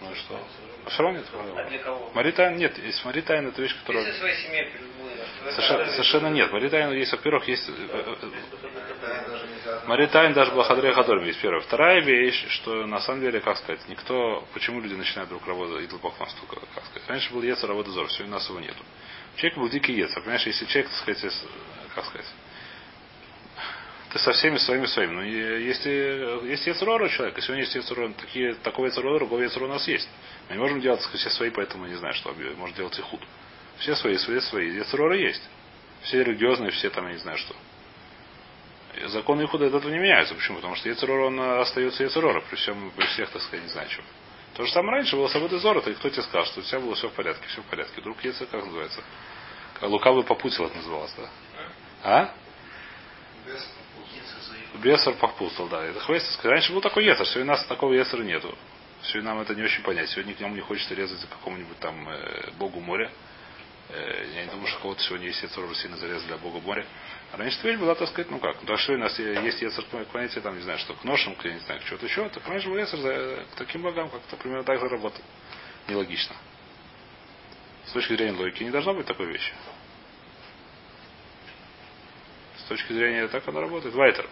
Ну 0.00 0.12
и 0.12 0.14
что? 0.14 0.40
А 0.86 1.12
нет 1.12 1.24
А 1.34 1.64
для 1.68 1.78
кого? 1.78 2.10
Маритайн 2.14 2.56
нет. 2.56 2.78
Есть 2.78 3.04
Маритайн 3.04 3.48
это 3.48 3.60
вещь, 3.60 3.76
которая... 3.80 4.04
Если 4.04 4.18
своей 4.18 4.36
семье 4.36 4.68
совершенно, 5.50 5.90
совершенно 5.90 6.26
нет. 6.28 6.52
Маритайн 6.52 6.92
есть, 6.92 7.12
во-первых, 7.12 7.48
есть... 7.48 7.68
Э, 7.68 8.14
Маритайн 9.86 10.32
даже 10.34 10.52
Блахадре 10.52 10.92
Хадорм 10.92 11.24
есть 11.24 11.40
первая. 11.40 11.60
Вторая 11.62 12.00
вещь, 12.00 12.46
что 12.50 12.86
на 12.86 13.00
самом 13.00 13.22
деле, 13.22 13.40
как 13.40 13.56
сказать, 13.58 13.80
никто... 13.88 14.46
Почему 14.54 14.80
люди 14.80 14.94
начинают 14.94 15.30
друг 15.30 15.46
работать 15.46 15.84
идолопоклонство, 15.86 16.46
как 16.46 16.84
сказать. 16.86 17.08
Раньше 17.08 17.32
был 17.32 17.42
Ецер, 17.42 17.68
работа 17.68 17.90
Зор, 17.90 18.10
сегодня 18.10 18.34
у 18.34 18.38
нас 18.38 18.48
его 18.48 18.60
нету. 18.60 18.82
Человек 19.36 19.58
был 19.58 19.68
дикий 19.68 19.94
Ецер. 19.94 20.20
Понимаешь, 20.20 20.46
если 20.46 20.64
человек, 20.66 20.90
так 20.90 20.98
сказать, 21.00 21.34
как 21.94 22.04
сказать, 22.06 22.26
ты 24.10 24.18
со 24.18 24.32
всеми 24.32 24.56
своими 24.58 24.86
своими. 24.86 25.12
Но 25.12 25.22
если 25.22 26.48
есть 26.48 26.66
яцерора 26.66 27.04
у 27.04 27.08
человека, 27.08 27.40
сегодня 27.40 27.64
есть 27.64 27.74
яцерора, 27.74 28.12
такие, 28.12 28.54
такого 28.54 28.86
яцерора, 28.86 29.18
другого 29.18 29.40
яцерора 29.40 29.70
у 29.70 29.72
нас 29.74 29.86
есть. 29.86 30.08
Мы 30.48 30.56
не 30.56 30.60
можем 30.60 30.80
делать 30.80 31.00
все 31.00 31.30
свои, 31.30 31.50
поэтому 31.50 31.86
не 31.86 31.96
знаю, 31.96 32.14
что 32.14 32.34
может 32.56 32.76
делать 32.76 32.98
и 32.98 33.02
худ. 33.02 33.20
Все 33.78 33.94
свои, 33.94 34.16
свои, 34.16 34.40
свои. 34.40 34.74
Яцерора 34.74 35.16
есть. 35.16 35.42
Все 36.02 36.22
религиозные, 36.22 36.70
все 36.70 36.90
там, 36.90 37.06
я 37.06 37.12
не 37.12 37.18
знаю 37.18 37.38
что. 37.38 37.54
Законы 39.06 39.42
Ихуда 39.42 39.66
от 39.66 39.74
этого 39.74 39.90
не 39.90 39.98
меняются. 39.98 40.34
Почему? 40.34 40.56
Потому 40.56 40.74
что 40.74 40.88
Ецерор, 40.88 41.20
он 41.20 41.38
остается 41.40 42.02
Ецерора, 42.02 42.40
при 42.40 42.56
всем, 42.56 42.90
при 42.96 43.06
всех, 43.06 43.30
так 43.30 43.42
сказать, 43.42 43.64
не 43.64 43.70
знаю 43.70 43.88
чего. 43.88 44.04
То 44.54 44.64
же 44.64 44.72
самое 44.72 44.96
раньше 44.96 45.14
было 45.14 45.28
Саббат 45.28 45.52
Зора, 45.52 45.80
и 45.80 45.94
кто 45.94 46.10
тебе 46.10 46.22
скажет, 46.22 46.48
что 46.48 46.60
у 46.60 46.62
тебя 46.64 46.80
было 46.80 46.94
все 46.96 47.08
в 47.08 47.12
порядке, 47.12 47.46
все 47.46 47.60
в 47.62 47.64
порядке. 47.66 48.00
Друг 48.00 48.24
Ецер, 48.24 48.46
как 48.48 48.64
называется? 48.64 49.02
Лукавый 49.82 50.24
попутил 50.24 50.64
это 50.64 50.76
называлось, 50.76 51.14
да? 51.16 51.30
А? 52.02 52.34
Бесар 54.82 55.14
попутал, 55.14 55.68
да. 55.68 55.84
Это 55.84 56.00
хвест. 56.00 56.44
Раньше 56.44 56.72
был 56.72 56.80
такой 56.80 57.04
Ецер, 57.04 57.26
сегодня 57.26 57.52
у 57.52 57.56
нас 57.56 57.66
такого 57.66 57.92
Ецера 57.92 58.22
нету. 58.22 58.56
Сегодня 59.02 59.30
нам 59.30 59.40
это 59.40 59.54
не 59.54 59.62
очень 59.62 59.82
понять. 59.82 60.08
Сегодня 60.10 60.34
к 60.34 60.40
нему 60.40 60.54
не 60.54 60.60
хочется 60.60 60.94
резать 60.94 61.18
за 61.18 61.26
какому-нибудь 61.26 61.78
там 61.78 62.08
э, 62.08 62.50
богу 62.58 62.80
моря. 62.80 63.10
Э, 63.90 64.26
я 64.34 64.44
не 64.44 64.50
думаю, 64.50 64.66
что 64.66 64.80
кого-то 64.80 65.02
сегодня 65.02 65.26
есть 65.26 65.42
Ецер 65.42 65.64
уже 65.64 65.74
сильно 65.76 65.96
зарезали 65.96 66.28
для 66.28 66.38
бога 66.38 66.60
моря. 66.60 66.84
А 67.32 67.36
раньше 67.36 67.58
вещь 67.62 67.78
была, 67.78 67.94
так 67.94 68.08
сказать, 68.08 68.30
ну 68.30 68.38
как, 68.38 68.56
да 68.64 68.76
что 68.76 68.94
у 68.94 68.98
нас 68.98 69.18
есть 69.18 69.62
Ецер 69.62 69.84
к 69.84 70.40
там, 70.42 70.56
не 70.56 70.62
знаю, 70.62 70.78
что 70.78 70.94
к 70.94 71.04
ношам, 71.04 71.34
к, 71.34 71.44
не 71.44 71.58
знаю, 71.60 71.80
к 71.80 71.84
чего-то 71.84 72.06
еще, 72.06 72.28
так 72.28 72.46
раньше 72.46 72.68
был 72.68 72.76
Ецер 72.76 72.98
за, 72.98 73.44
к 73.52 73.56
таким 73.56 73.82
богам, 73.82 74.08
как-то 74.10 74.36
примерно 74.36 74.64
так 74.64 74.80
же 74.80 74.88
работал. 74.88 75.22
Нелогично. 75.88 76.34
С 77.86 77.92
точки 77.92 78.14
зрения 78.14 78.36
логики 78.36 78.62
не 78.62 78.70
должно 78.70 78.94
быть 78.94 79.06
такой 79.06 79.26
вещи. 79.26 79.52
точки 82.68 82.92
зрения 82.92 83.26
так 83.28 83.46
оно 83.48 83.60
работает. 83.60 83.94
Вайтер. 83.94 84.28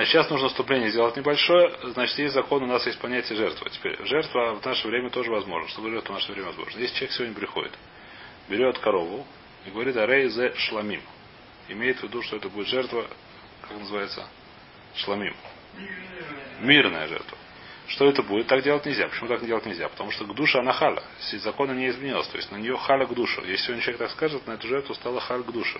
А 0.00 0.06
сейчас 0.06 0.30
нужно 0.30 0.48
вступление 0.48 0.88
сделать 0.88 1.14
небольшое. 1.14 1.74
Значит, 1.92 2.18
есть 2.20 2.32
закон, 2.32 2.62
у 2.62 2.66
нас 2.66 2.86
есть 2.86 2.98
понятие 3.00 3.36
жертвы. 3.36 3.68
Теперь 3.68 3.98
жертва 4.06 4.54
в 4.54 4.64
наше 4.64 4.88
время 4.88 5.10
тоже 5.10 5.30
возможно. 5.30 5.68
Что 5.68 5.82
говорит 5.82 6.08
в 6.08 6.10
наше 6.10 6.32
время 6.32 6.46
возможно? 6.46 6.78
Если 6.78 6.94
человек 6.94 7.12
сегодня 7.12 7.34
приходит, 7.34 7.72
берет 8.48 8.78
корову 8.78 9.26
и 9.66 9.70
говорит 9.70 9.98
арей 9.98 10.30
зе 10.30 10.54
шламим. 10.56 11.02
Имеет 11.68 11.98
в 11.98 12.04
виду, 12.04 12.22
что 12.22 12.36
это 12.36 12.48
будет 12.48 12.68
жертва, 12.68 13.08
как 13.60 13.78
называется, 13.78 14.26
шламим. 14.94 15.36
Мирная 16.60 17.06
жертва. 17.06 17.36
Что 17.88 18.06
это 18.06 18.22
будет? 18.22 18.46
Так 18.46 18.62
делать 18.62 18.86
нельзя. 18.86 19.06
Почему 19.06 19.28
так 19.28 19.44
делать 19.44 19.66
нельзя? 19.66 19.90
Потому 19.90 20.12
что 20.12 20.24
к 20.24 20.34
душе 20.34 20.60
она 20.60 20.72
халя. 20.72 21.02
Закона 21.30 21.72
не 21.72 21.90
изменилась. 21.90 22.28
То 22.28 22.38
есть 22.38 22.50
на 22.50 22.56
нее 22.56 22.78
халя 22.78 23.04
к 23.04 23.12
душу. 23.12 23.42
Если 23.44 23.64
сегодня 23.64 23.82
человек 23.82 23.98
так 23.98 24.12
скажет, 24.12 24.46
на 24.46 24.52
эту 24.52 24.66
жертву 24.66 24.94
стала 24.94 25.20
халь 25.20 25.42
к 25.42 25.52
душе. 25.52 25.78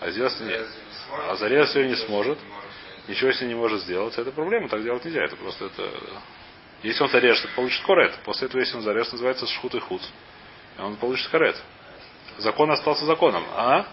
А 0.00 0.10
сделать 0.10 0.40
не... 0.40 0.58
А 1.28 1.36
зарезать 1.36 1.74
ее 1.76 1.88
не 1.88 1.96
сможет. 1.96 2.38
Ничего 3.08 3.32
с 3.32 3.40
ней 3.40 3.48
не 3.48 3.54
может 3.54 3.82
сделать. 3.82 4.16
Это 4.18 4.32
проблема. 4.32 4.68
Так 4.68 4.82
делать 4.82 5.04
нельзя. 5.04 5.24
Это 5.24 5.36
просто 5.36 5.66
это... 5.66 5.90
Если 6.82 7.02
он 7.02 7.08
зарежет, 7.08 7.48
получит 7.54 7.84
корет. 7.84 8.18
После 8.24 8.48
этого, 8.48 8.60
если 8.60 8.76
он 8.76 8.82
зарежет, 8.82 9.12
называется 9.12 9.46
шхут 9.46 9.74
и 9.74 9.80
худ. 9.80 10.02
И 10.78 10.80
он 10.80 10.96
получит 10.96 11.28
корет. 11.28 11.56
Закон 12.38 12.70
остался 12.70 13.04
законом. 13.06 13.44
А? 13.54 13.86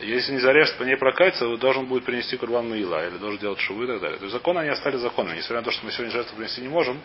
Если 0.00 0.32
не 0.32 0.38
зарежет, 0.38 0.76
по 0.76 0.84
ней 0.84 0.96
прокатится, 0.96 1.56
должен 1.56 1.86
будет 1.86 2.04
принести 2.04 2.36
курбан 2.36 2.68
Маила, 2.68 3.06
или 3.08 3.18
должен 3.18 3.40
делать 3.40 3.58
шувы 3.58 3.84
и 3.84 3.86
так 3.88 4.00
далее. 4.00 4.18
То 4.18 4.24
есть 4.24 4.32
законы 4.32 4.60
они 4.60 4.68
остались 4.70 5.00
законами. 5.00 5.36
Несмотря 5.36 5.58
на 5.58 5.64
то, 5.64 5.70
что 5.72 5.84
мы 5.84 5.90
сегодня 5.90 6.12
жертву 6.12 6.36
принести 6.36 6.62
не 6.62 6.68
можем, 6.68 7.00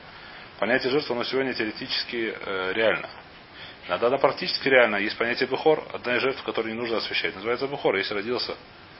понятие 0.59 0.91
жертвы, 0.91 1.15
оно 1.15 1.23
сегодня 1.23 1.53
теоретически 1.53 2.35
э, 2.39 2.73
реально. 2.73 3.09
Иногда 3.87 4.07
она 4.07 4.19
практически 4.19 4.69
реально. 4.69 4.97
Есть 4.97 5.17
понятие 5.17 5.49
бухор, 5.49 5.83
одна 5.91 6.17
из 6.17 6.21
жертв, 6.21 6.43
которую 6.43 6.75
не 6.75 6.79
нужно 6.79 6.97
освещать. 6.97 7.33
Называется 7.35 7.67
бухор. 7.67 7.95
Если 7.95 8.13
родился 8.13 8.55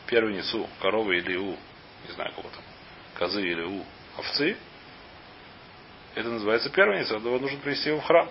первый 0.07 0.33
нецу, 0.33 0.67
коровы 0.81 1.17
или 1.17 1.35
у, 1.35 1.51
не 2.07 2.13
знаю 2.13 2.31
кого 2.33 2.49
там, 2.49 2.63
козы 3.15 3.41
или 3.41 3.61
у, 3.61 3.83
овцы, 4.17 4.57
это 6.15 6.29
называется 6.29 6.69
первенец, 6.69 7.09
его 7.09 7.39
нужно 7.39 7.59
принести 7.59 7.89
его 7.89 7.99
в 7.99 8.05
храм. 8.05 8.29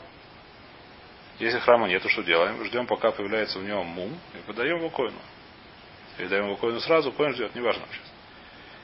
Если 1.38 1.58
храма 1.58 1.88
нет, 1.88 2.02
то 2.02 2.08
что 2.08 2.22
делаем? 2.22 2.64
Ждем, 2.64 2.86
пока 2.86 3.10
появляется 3.10 3.58
в 3.58 3.64
нем 3.64 3.84
мум, 3.86 4.16
и 4.34 4.38
подаем 4.46 4.76
его 4.76 4.90
коину. 4.90 5.18
Или 6.18 6.28
даем 6.28 6.44
его 6.44 6.56
коину 6.56 6.78
сразу, 6.80 7.10
коин 7.10 7.32
ждет, 7.32 7.54
неважно 7.54 7.82
сейчас. 7.90 8.12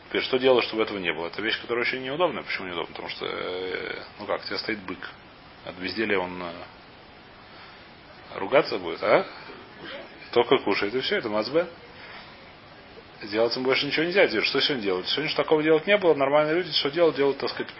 Теперь, 0.08 0.22
что 0.22 0.38
делать, 0.38 0.64
чтобы 0.64 0.82
этого 0.82 0.98
не 0.98 1.12
было? 1.12 1.26
Это 1.26 1.42
вещь, 1.42 1.60
которая 1.60 1.84
очень 1.84 2.02
неудобна. 2.02 2.42
Почему 2.42 2.66
неудобно? 2.66 2.94
Потому 2.94 3.10
что, 3.10 3.26
э, 3.26 4.02
ну 4.18 4.26
как, 4.26 4.40
у 4.40 4.44
тебя 4.44 4.58
стоит 4.58 4.78
бык. 4.80 4.98
От 5.66 5.74
безделия 5.76 6.18
он 6.18 6.42
э, 6.42 6.52
ругаться 8.36 8.78
будет, 8.78 9.02
а? 9.02 9.26
Только 10.32 10.58
кушает, 10.58 10.94
и 10.94 11.00
все, 11.00 11.16
это 11.16 11.28
мазбе. 11.28 11.68
Делать 13.22 13.56
им 13.56 13.64
больше 13.64 13.86
ничего 13.86 14.04
нельзя 14.04 14.26
делать. 14.28 14.46
Что 14.46 14.60
сегодня 14.60 14.84
делать? 14.84 15.08
Сегодня 15.08 15.28
что 15.28 15.42
такого 15.42 15.60
делать 15.62 15.86
не 15.86 15.96
было. 15.98 16.14
Нормальные 16.14 16.54
люди 16.54 16.72
что 16.72 16.88
делают? 16.90 17.16
Делают, 17.16 17.38
так 17.38 17.50
сказать, 17.50 17.72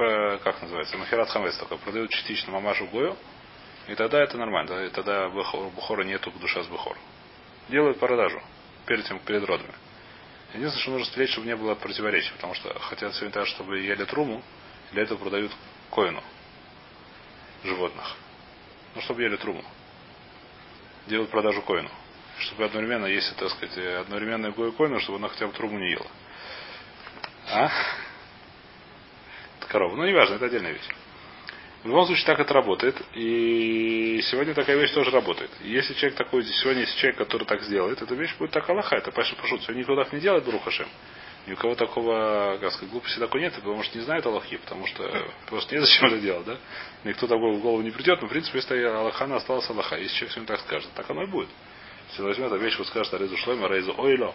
как 0.42 0.62
называется, 0.62 0.97
махерат 0.97 1.28
хамец 1.30 1.57
такой. 1.57 1.78
Продают 1.78 2.11
частично 2.11 2.52
мамашу 2.52 2.87
гою. 2.87 3.16
И 3.87 3.95
тогда 3.95 4.21
это 4.21 4.37
нормально. 4.37 4.87
И 4.87 4.90
тогда 4.90 5.28
бухора 5.28 6.02
нету 6.02 6.33
душа 6.40 6.64
с 6.64 6.66
бухор. 6.66 6.97
Делают 7.68 8.00
продажу 8.00 8.42
перед 8.87 9.04
тем, 9.04 9.21
перед 9.21 9.45
родами. 9.45 9.75
Единственное, 10.54 10.83
что 10.83 10.90
нужно 10.90 11.07
стрелять, 11.07 11.30
чтобы 11.30 11.47
не 11.47 11.54
было 11.54 11.75
противоречий, 11.75 12.33
потому 12.33 12.54
что 12.54 12.76
хотят 12.80 13.14
сегодня 13.14 13.33
так, 13.33 13.47
чтобы 13.47 13.78
ели 13.78 14.04
труму, 14.04 14.42
для 14.92 15.02
этого 15.02 15.18
продают 15.18 15.52
коину 15.90 16.23
животных. 17.62 18.16
Ну, 18.95 19.02
чтобы 19.02 19.23
ели 19.23 19.37
труму. 19.37 19.62
Делают 21.07 21.30
продажу 21.30 21.62
коину. 21.62 21.90
Чтобы 22.40 22.64
одновременно, 22.64 23.07
если, 23.07 23.35
так 23.35 23.50
сказать, 23.50 23.76
одновременно 23.78 24.50
гою 24.50 24.73
коину, 24.73 25.00
чтобы 25.00 25.18
она 25.18 25.28
хотя 25.28 25.47
бы 25.47 25.52
труму 25.52 25.78
не 25.78 25.90
ела. 25.90 26.07
А? 27.50 27.71
Это 29.59 29.68
корова. 29.68 29.97
Ну, 29.97 30.07
неважно, 30.07 30.35
это 30.35 30.47
отдельная 30.47 30.73
вещь. 30.73 30.88
В 31.83 31.87
любом 31.87 32.07
случае 32.07 32.26
так 32.26 32.40
это 32.40 32.52
работает. 32.52 32.97
И 33.14 34.21
сегодня 34.25 34.52
такая 34.52 34.76
вещь 34.76 34.92
тоже 34.92 35.11
работает. 35.11 35.50
если 35.61 35.95
человек 35.95 36.18
такой, 36.18 36.45
сегодня 36.45 36.83
есть 36.83 36.97
человек, 36.97 37.18
который 37.18 37.45
так 37.45 37.62
сделает, 37.62 38.02
эта 38.02 38.14
вещь 38.14 38.37
будет 38.37 38.50
так 38.50 38.68
Аллаха. 38.68 38.97
Это 38.97 39.12
паша 39.12 39.37
пошут. 39.37 39.62
Сегодня 39.62 39.80
никто 39.80 39.95
так 39.95 40.12
не 40.12 40.21
делает, 40.21 40.45
Брухашем. 40.45 40.88
Ни 41.47 41.52
у 41.52 41.57
кого 41.57 41.76
такого, 41.76 42.59
как 42.61 42.73
сказать, 42.73 42.90
глупости 42.90 43.18
такой 43.18 43.40
нет, 43.40 43.54
потому 43.54 43.83
что 43.83 43.97
не 43.97 44.04
знает 44.04 44.26
Аллахи, 44.26 44.59
потому 44.59 44.87
что 44.87 45.28
просто 45.47 45.76
незачем 45.76 46.07
это 46.09 46.18
делать, 46.18 46.45
да? 46.45 46.59
Никто 47.04 47.26
такого 47.26 47.54
в 47.54 47.61
голову 47.62 47.80
не 47.80 47.90
придет, 47.90 48.21
но 48.21 48.26
в 48.26 48.30
принципе, 48.30 48.59
если 48.59 48.83
Аллахана 48.83 49.37
осталась 49.37 49.71
Аллаха, 49.71 49.97
если 49.97 50.14
человек 50.14 50.33
сегодня 50.35 50.49
так 50.49 50.61
скажет, 50.66 50.90
так 50.95 51.09
оно 51.09 51.23
и 51.23 51.26
будет. 51.26 51.49
Если 52.09 52.23
возьмет, 52.23 52.53
а 52.53 52.57
вещь 52.57 52.79
вот 52.79 52.87
скажет 52.88 53.12
Арезу 53.15 53.37
Шлойма, 53.37 53.67
Арезу 53.67 53.95
Ойло. 53.99 54.35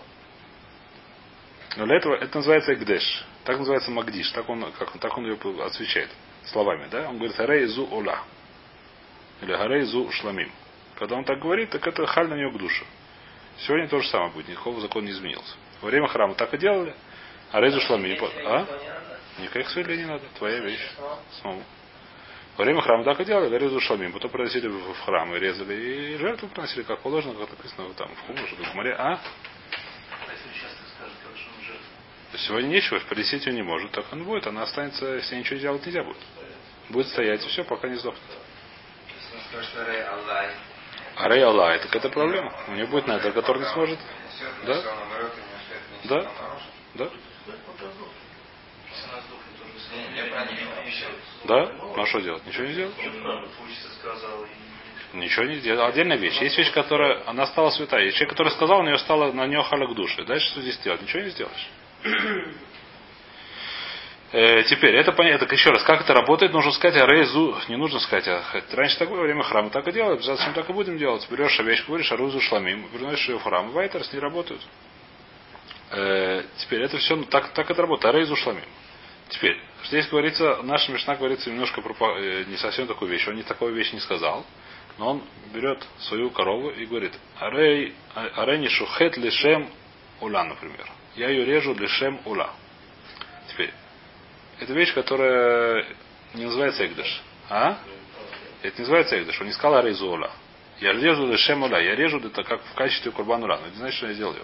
Но 1.76 1.86
для 1.86 1.98
этого 1.98 2.16
это 2.16 2.38
называется 2.38 2.74
Экдеш. 2.74 3.26
Так 3.46 3.58
называется 3.58 3.92
Магдиш. 3.92 4.30
Так 4.32 4.48
он, 4.48 4.72
как, 4.74 4.92
так 5.00 5.18
он 5.18 5.26
ее 5.26 5.38
отвечает 5.64 6.10
словами, 6.46 6.88
да? 6.90 7.10
Он 7.10 7.18
говорит 7.18 7.36
Харейзу 7.36 7.88
Ола. 7.92 8.20
Или 9.42 9.56
Харейзу 9.56 10.10
Шламим. 10.12 10.52
Когда 10.96 11.16
он 11.16 11.26
так 11.26 11.40
говорит, 11.40 11.72
так 11.72 11.86
это 11.86 12.06
халь 12.06 12.30
на 12.30 12.36
него 12.36 12.52
к 12.52 12.58
душе. 12.58 12.86
Сегодня 13.60 13.88
то 13.88 14.00
же 14.00 14.08
самое 14.08 14.32
будет, 14.32 14.48
никакого 14.48 14.80
закона 14.82 15.06
не 15.06 15.12
изменился. 15.12 15.56
Во 15.82 15.88
время 15.88 16.08
храма 16.08 16.36
так 16.36 16.54
и 16.54 16.58
делали. 16.58 16.94
А 17.52 17.60
Рейзу 17.60 17.82
Шламим. 17.82 18.18
А? 18.46 18.68
Никаких 19.40 19.70
свидетелей 19.72 20.04
не 20.04 20.06
надо. 20.06 20.24
Твоя 20.38 20.60
вещь. 20.60 20.88
Самому. 21.42 21.64
Во 22.58 22.64
время 22.64 22.82
храма 22.82 23.04
так 23.04 23.20
и 23.20 23.26
делали, 23.26 23.58
Рейзу 23.58 23.80
Шламим. 23.80 24.14
Потом 24.14 24.30
приносили 24.30 24.68
в 24.68 25.00
храм 25.06 25.34
и 25.36 25.40
резали. 25.40 25.74
И 25.74 26.18
жертву 26.18 26.48
приносили, 26.50 26.84
как 26.84 27.00
положено, 27.00 27.34
как 27.34 27.50
написано 27.50 27.94
там 27.96 28.14
в 28.14 28.28
Хумуше, 28.28 28.56
в 28.56 28.76
море. 28.76 28.96
А? 28.98 29.20
Сегодня 32.38 32.68
нечего, 32.68 33.00
принесить 33.10 33.46
ее 33.46 33.54
не 33.54 33.64
может. 33.64 33.92
Так 33.92 34.06
он 34.12 34.24
будет, 34.24 34.46
она 34.48 34.64
останется, 34.64 35.06
если 35.16 35.36
ничего 35.36 35.60
делать 35.60 35.86
нельзя 35.86 36.04
будет. 36.04 36.18
Будет 36.90 37.08
стоять 37.08 37.44
и 37.44 37.48
все, 37.48 37.64
пока 37.64 37.88
не 37.88 37.96
сдохнет. 37.96 38.22
Арей 41.16 41.44
Аллах, 41.44 41.82
так 41.82 41.96
это 41.96 42.10
проблема. 42.10 42.52
У 42.68 42.72
нее 42.72 42.88
будет 42.88 43.08
надо, 43.08 43.32
который 43.32 43.60
не 43.60 43.70
сможет. 43.74 44.00
Да? 44.66 44.82
Да? 46.04 46.32
Да? 46.96 47.10
Да? 51.46 51.72
Ну 51.96 52.02
а 52.02 52.06
что 52.06 52.20
делать? 52.22 52.46
Ничего 52.46 52.66
не 52.66 52.74
сделать? 52.74 52.94
Ничего 55.14 55.46
не 55.46 55.56
сделать. 55.56 55.90
Отдельная 55.90 56.18
вещь. 56.18 56.42
Есть 56.42 56.58
вещь, 56.58 56.72
которая, 56.72 57.22
она 57.28 57.46
стала 57.48 57.70
святая. 57.70 58.06
Есть 58.06 58.18
человек, 58.18 58.32
который 58.32 58.52
сказал, 58.54 58.80
у 58.80 58.84
нее 58.84 58.98
стало 58.98 59.32
на 59.32 59.46
нее 59.46 59.62
халак 59.64 59.94
души. 59.94 60.24
Дальше 60.26 60.48
что 60.48 60.62
здесь 60.62 60.78
делать? 60.80 61.02
Ничего 61.02 61.22
не 61.22 61.30
сделаешь. 61.30 61.70
Э, 64.34 64.64
теперь, 64.64 64.96
это 64.96 65.12
понятно. 65.12 65.46
Еще 65.54 65.70
раз, 65.70 65.84
как 65.84 66.02
это 66.02 66.14
работает, 66.14 66.54
нужно 66.54 66.72
сказать, 66.72 67.00
а 67.00 67.06
рейзу, 67.06 67.56
не 67.70 67.76
нужно 67.76 68.00
сказать, 68.00 68.28
а 68.28 68.42
раньше 68.72 68.98
такое 68.98 69.22
время 69.22 69.44
храма 69.44 69.70
так 69.70 69.88
и 69.88 69.92
делали, 69.92 70.20
зачем 70.22 70.54
так 70.54 70.68
и 70.68 70.74
будем 70.74 70.98
делать. 70.98 71.28
Берешь 71.30 71.60
вещь, 71.60 71.86
говоришь, 71.86 72.12
а 72.12 72.18
рузу 72.18 72.42
шламим, 72.42 72.88
приносишь 72.90 73.30
ее 73.30 73.38
в 73.38 73.44
храм, 73.44 73.70
вайтер 73.70 74.04
с 74.04 74.12
ней 74.12 74.20
работают. 74.20 74.62
Э, 75.92 76.44
теперь, 76.58 76.82
это 76.82 76.98
все, 76.98 77.16
ну, 77.16 77.26
так, 77.26 77.50
так 77.50 77.70
это 77.70 77.80
работает, 77.80 78.16
а 78.16 78.18
рейзу 78.18 78.36
шламим. 78.36 78.66
Теперь, 79.30 79.62
здесь 79.86 80.08
говорится, 80.08 80.62
наша 80.64 80.92
Мишна 80.92 81.16
говорится 81.16 81.50
немножко 81.50 81.82
про, 81.82 82.18
э, 82.18 82.46
не 82.46 82.58
совсем 82.58 82.88
такую 82.88 83.12
вещь, 83.12 83.28
он 83.28 83.36
не 83.36 83.44
такую 83.44 83.74
вещь 83.74 83.94
не 83.94 84.00
сказал, 84.00 84.46
но 84.98 85.12
он 85.12 85.24
берет 85.54 85.86
свою 86.00 86.30
корову 86.30 86.70
и 86.70 86.86
говорит, 86.86 87.14
арей, 87.40 87.96
арей 88.14 88.60
не 88.60 88.70
шухет 88.70 89.18
лишем 89.18 89.70
ула, 90.22 90.44
например. 90.44 90.90
Я 91.16 91.30
ее 91.30 91.46
режу 91.46 91.76
для 91.76 91.88
шем 91.88 92.20
ула. 92.26 92.54
Теперь, 93.50 93.72
это 94.60 94.74
вещь, 94.74 94.94
которая 94.94 95.86
не 96.34 96.46
называется 96.46 96.86
Экдыш. 96.86 97.22
А? 97.50 97.78
Это 98.62 98.78
не 98.78 98.82
называется 98.82 99.20
Экдыш. 99.20 99.40
Он 99.42 99.48
не 99.48 99.54
сказал 99.54 99.78
Арейзуола. 99.78 100.32
Я 100.80 100.94
режу 100.94 101.28
для 101.28 101.38
шем 101.38 101.64
ула. 101.64 101.80
Я 101.80 101.96
режу 101.96 102.20
это 102.20 102.44
как 102.44 102.64
в 102.64 102.74
качестве 102.74 103.12
курбану 103.12 103.48
Но 103.48 103.68
не 103.68 103.76
знаешь, 103.76 103.96
что 103.96 104.08
я 104.08 104.14
сделал 104.14 104.36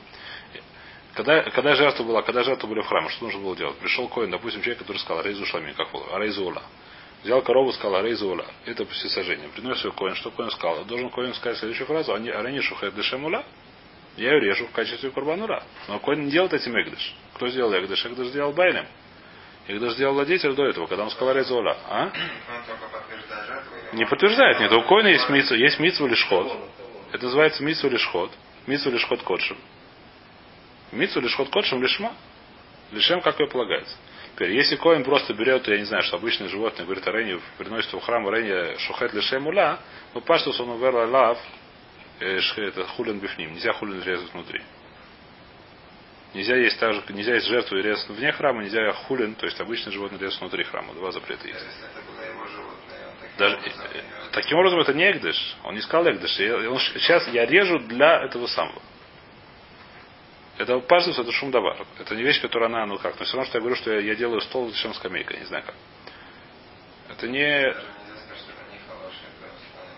Когда, 1.15 1.43
когда 1.43 1.75
жертва 1.75 2.03
была, 2.03 2.21
когда 2.21 2.43
жертва 2.43 2.67
были 2.67 2.81
в 2.81 2.87
храме, 2.87 3.09
что 3.09 3.25
нужно 3.25 3.41
было 3.41 3.55
делать? 3.55 3.77
Пришел 3.77 4.07
коин, 4.07 4.31
допустим, 4.31 4.61
человек, 4.61 4.79
который 4.79 4.97
сказал 4.97 5.23
Рейзу 5.23 5.45
Шлами, 5.45 5.73
как 5.73 5.89
Рейзула. 6.17 6.61
Взял 7.23 7.41
корову, 7.41 7.73
сказал 7.73 8.01
Рейзула. 8.03 8.45
Это 8.65 8.85
всесожжение. 8.85 9.49
Принес 9.49 9.83
ее 9.83 9.91
коин, 9.91 10.15
что 10.15 10.31
коин 10.31 10.49
сказал? 10.51 10.85
Должен 10.85 11.09
коин 11.09 11.33
сказать 11.33 11.57
следующую 11.57 11.87
фразу. 11.87 12.13
Они 12.13 12.29
арени 12.29 12.61
шухет 12.61 12.95
дешемула. 12.95 13.43
Я 14.19 14.33
ее 14.33 14.41
режу 14.41 14.67
в 14.67 14.71
качестве 14.71 15.11
курбанура. 15.11 15.63
Но 15.87 15.99
Коин 15.99 16.25
не 16.25 16.31
делает 16.31 16.53
этим 16.53 16.73
Эгдыш. 16.77 17.15
Кто 17.35 17.47
сделал 17.47 17.73
Эгдыш? 17.73 18.05
Эгдыш 18.05 18.27
сделал 18.27 18.51
Байлем. 18.51 18.85
Эгдыш 19.67 19.93
сделал 19.93 20.15
владетель 20.15 20.53
до 20.55 20.65
этого, 20.65 20.87
когда 20.87 21.03
он 21.03 21.09
сказал 21.09 21.33
Резола. 21.33 21.77
А? 21.87 22.11
Не 23.93 24.05
подтверждает. 24.05 24.59
Нет, 24.59 24.71
у 24.73 24.81
Коина 24.83 25.07
есть 25.07 25.29
митсу, 25.29 25.55
есть 25.55 25.79
митсу 25.79 26.05
лишход. 26.05 26.51
Это 27.13 27.23
называется 27.23 27.63
митсу 27.63 27.87
лишход. 27.89 28.31
Митсу 28.67 28.91
лишход 28.91 29.21
кодшим. 29.23 29.57
Митсу 30.91 31.21
лишход 31.21 31.49
кодшим 31.49 31.81
лишма. 31.81 32.13
Лишем, 32.91 33.21
как 33.21 33.39
ее 33.39 33.47
полагается. 33.47 33.95
Теперь, 34.33 34.51
если 34.53 34.75
Коин 34.77 35.03
просто 35.03 35.33
берет, 35.33 35.67
я 35.67 35.77
не 35.77 35.83
знаю, 35.83 36.01
что 36.03 36.15
обычное 36.15 36.47
животное, 36.47 36.85
говорит, 36.85 37.05
Арене, 37.07 37.39
приносит 37.57 37.91
в 37.91 37.99
храм 37.99 38.25
Арене 38.27 38.77
шухет 38.79 39.13
лишем 39.13 39.45
ула, 39.47 39.79
ну 40.13 40.21
паштус 40.21 40.59
он 40.59 40.69
увер 40.69 40.93
лав, 40.95 41.37
э, 42.19 42.39
это 42.39 42.85
хулин 42.85 43.19
бифним. 43.19 43.53
Нельзя 43.53 43.73
хулин 43.73 44.01
резать 44.01 44.33
внутри. 44.33 44.61
Нельзя 46.33 46.55
есть 46.55 46.79
также, 46.79 47.03
нельзя 47.09 47.33
есть 47.33 47.47
жертву 47.47 47.77
и 47.77 47.81
резать 47.81 48.07
вне 48.09 48.31
храма, 48.31 48.63
нельзя 48.63 48.91
хулин, 48.93 49.35
то 49.35 49.45
есть 49.45 49.59
обычное 49.59 49.91
животное 49.91 50.19
резать 50.19 50.39
внутри 50.39 50.63
храма. 50.63 50.93
Два 50.93 51.11
запрета 51.11 51.47
есть. 51.47 51.65
Даже, 53.37 53.55
э, 53.57 54.01
таким 54.31 54.57
образом 54.57 54.79
это 54.79 54.93
не 54.93 55.11
экдыш. 55.11 55.55
Он 55.63 55.75
не 55.75 55.81
сказал 55.81 56.11
экдыш. 56.11 56.39
Он, 56.39 56.79
сейчас 56.79 57.27
я 57.29 57.45
режу 57.45 57.79
для 57.79 58.23
этого 58.23 58.47
самого. 58.47 58.81
Это 60.59 60.77
паштус, 60.79 61.17
это 61.17 61.31
шум 61.31 61.51
давар. 61.51 61.77
Это 61.99 62.15
не 62.17 62.21
вещь, 62.21 62.41
которая 62.41 62.67
она, 62.67 62.85
ну 62.85 62.97
как. 62.97 63.17
Но 63.17 63.25
все 63.25 63.37
равно, 63.37 63.47
что 63.47 63.57
я 63.57 63.61
говорю, 63.61 63.77
что 63.77 63.93
я, 63.93 64.01
я 64.01 64.15
делаю 64.15 64.41
стол 64.41 64.69
зачем 64.69 64.93
скамейка, 64.93 65.37
не 65.37 65.45
знаю 65.45 65.63
как. 65.65 65.75
Это 67.09 67.29
не... 67.29 67.73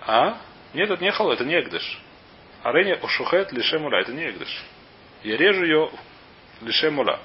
А? 0.06 0.38
Нет, 0.76 0.92
это 0.92 1.04
не 1.04 1.12
хало, 1.12 1.34
это 1.34 1.46
не 1.46 1.60
экдыш. 1.60 2.00
Арене 2.62 2.98
ушухет 2.98 3.52
лишемула, 3.52 4.02
это 4.02 4.14
не 4.14 4.30
экдыш. 4.30 4.64
Я 5.24 5.36
режу 5.36 5.64
ее 5.64 5.92
лишемула. 6.62 7.20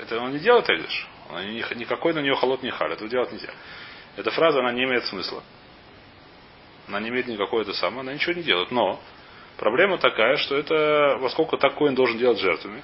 Это 0.00 0.20
он 0.20 0.32
не 0.32 0.40
делает 0.40 0.68
экдыш. 0.68 1.08
Никакой 1.76 2.12
на 2.12 2.18
нее 2.18 2.34
холод 2.34 2.62
не 2.62 2.70
халит. 2.70 2.98
Это 2.98 3.08
делать 3.08 3.32
нельзя. 3.32 3.54
Эта 4.16 4.30
фраза, 4.32 4.58
она 4.60 4.72
не 4.72 4.84
имеет 4.84 5.06
смысла. 5.06 5.42
Она 6.88 7.00
не 7.00 7.08
имеет 7.08 7.26
никакой 7.26 7.62
это 7.62 7.72
самое, 7.72 8.02
она 8.02 8.12
ничего 8.12 8.34
не 8.34 8.42
делает. 8.42 8.70
Но 8.70 9.00
проблема 9.58 9.98
такая, 9.98 10.36
что 10.36 10.56
это, 10.56 11.18
поскольку 11.20 11.58
такой 11.58 11.90
он 11.90 11.94
должен 11.94 12.16
делать 12.18 12.38
жертвами, 12.40 12.82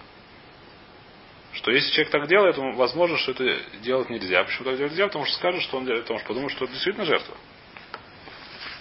что 1.52 1.70
если 1.70 1.90
человек 1.92 2.10
так 2.10 2.26
делает, 2.26 2.56
то 2.56 2.62
возможно, 2.72 3.16
что 3.16 3.30
это 3.30 3.56
делать 3.80 4.10
нельзя. 4.10 4.42
Почему 4.44 4.64
так 4.64 4.76
делать 4.76 4.92
нельзя? 4.92 5.06
Потому 5.06 5.24
что 5.24 5.36
скажет, 5.36 5.62
что 5.62 5.78
он 5.78 5.84
делает, 5.84 6.02
потому 6.02 6.18
что 6.18 6.28
подумает, 6.28 6.52
что 6.52 6.64
это 6.64 6.74
действительно 6.74 7.06
жертва. 7.06 7.36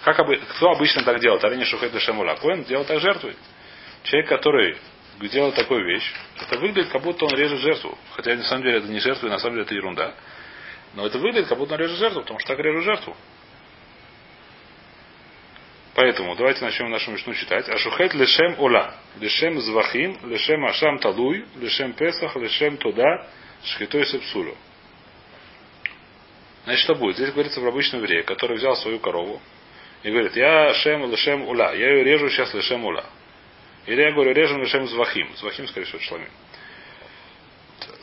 Как 0.03 0.19
обы... 0.19 0.37
Кто 0.37 0.71
обычно 0.71 1.03
так 1.03 1.19
делает? 1.19 1.43
Арени 1.43 1.63
Шухет 1.63 1.97
Шамула. 2.01 2.35
Коин 2.35 2.63
делает 2.63 2.87
так 2.87 2.99
жертвой. 2.99 3.35
Человек, 4.03 4.27
который 4.27 4.77
делает 5.21 5.55
такую 5.55 5.85
вещь, 5.85 6.13
это 6.41 6.59
выглядит, 6.59 6.91
как 6.91 7.03
будто 7.03 7.25
он 7.25 7.35
режет 7.35 7.59
жертву. 7.59 7.97
Хотя 8.15 8.35
на 8.35 8.43
самом 8.43 8.63
деле 8.63 8.79
это 8.79 8.87
не 8.87 8.99
жертва, 8.99 9.29
на 9.29 9.37
самом 9.37 9.55
деле 9.55 9.65
это 9.65 9.75
ерунда. 9.75 10.13
Но 10.95 11.05
это 11.05 11.19
выглядит, 11.19 11.47
как 11.47 11.57
будто 11.57 11.75
он 11.75 11.79
режет 11.79 11.97
жертву, 11.99 12.21
потому 12.21 12.39
что 12.39 12.47
так 12.49 12.59
режет 12.59 12.83
жертву. 12.83 13.15
Поэтому 15.95 16.35
давайте 16.35 16.63
начнем 16.63 16.89
нашу 16.89 17.11
мишну 17.11 17.33
читать. 17.35 17.69
Ашухет 17.69 18.15
лешем 18.15 18.55
ола, 18.57 18.95
лешем 19.19 19.59
звахим, 19.59 20.17
лешем 20.23 20.65
ашам 20.65 20.97
талуй, 20.97 21.45
лешем 21.55 21.93
песах, 21.93 22.35
лешем 22.35 22.77
туда, 22.77 23.27
шхитой 23.63 24.05
сепсулю. 24.05 24.55
Значит, 26.63 26.83
что 26.83 26.95
будет? 26.95 27.17
Здесь 27.17 27.31
говорится 27.31 27.61
в 27.61 27.67
обычном 27.67 28.01
еврее, 28.01 28.23
который 28.23 28.57
взял 28.57 28.75
свою 28.75 28.99
корову 28.99 29.39
и 30.01 30.09
говорит, 30.09 30.35
я 30.35 30.73
шем 30.73 31.09
лешем 31.11 31.47
ула, 31.47 31.73
я 31.75 31.91
ее 31.91 32.03
режу 32.03 32.29
сейчас 32.29 32.53
лешем 32.53 32.83
ула. 32.85 33.05
Или 33.85 34.01
я 34.01 34.11
говорю, 34.13 34.33
режем 34.33 34.61
лешем 34.61 34.87
звахим. 34.87 35.29
Звахим, 35.35 35.67
скорее 35.67 35.85
всего, 35.85 35.99
шламим. 35.99 36.29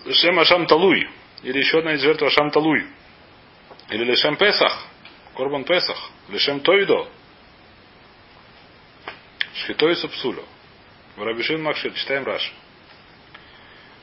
Лешем 0.04 0.38
ашам 0.38 0.66
талуй. 0.66 1.08
Или 1.42 1.58
еще 1.58 1.78
одна 1.78 1.94
из 1.94 2.02
жертв 2.02 2.22
ашам 2.22 2.50
талуй. 2.50 2.86
Или 3.88 4.04
лешем 4.04 4.36
песах. 4.36 4.86
Корбан 5.34 5.64
песах. 5.64 6.10
Лешем 6.28 6.60
тойдо. 6.60 7.08
Шхитой 9.54 9.96
супсулю. 9.96 10.44
Рабишин 11.16 11.62
Макшит, 11.62 11.94
читаем 11.94 12.24
Раши. 12.24 12.52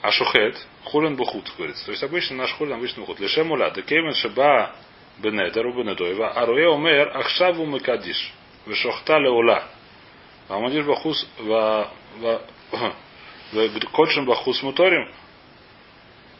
А 0.01 0.11
шухет, 0.11 0.55
хулин 0.83 1.15
бухут, 1.15 1.51
говорится. 1.57 1.85
То 1.85 1.91
есть 1.91 2.03
обычно 2.03 2.35
наш 2.37 2.51
хулин 2.53 2.73
обычно 2.73 3.01
бухут. 3.01 3.19
Лишем 3.19 3.51
уля, 3.51 3.73
шеба 3.73 4.13
шаба 4.13 4.75
бенедеру 5.17 5.73
бенедоева, 5.73 6.31
а 6.31 6.45
руе 6.45 6.67
умер 6.69 7.17
ахшаву 7.17 7.65
мекадиш, 7.65 8.31
вешохта 8.65 9.17
леула. 9.17 9.67
Амадиш 10.49 10.85
бахус 10.85 11.27
ва 11.39 11.91
кодшим 13.91 14.25
бахус 14.25 14.61
муторим, 14.61 15.11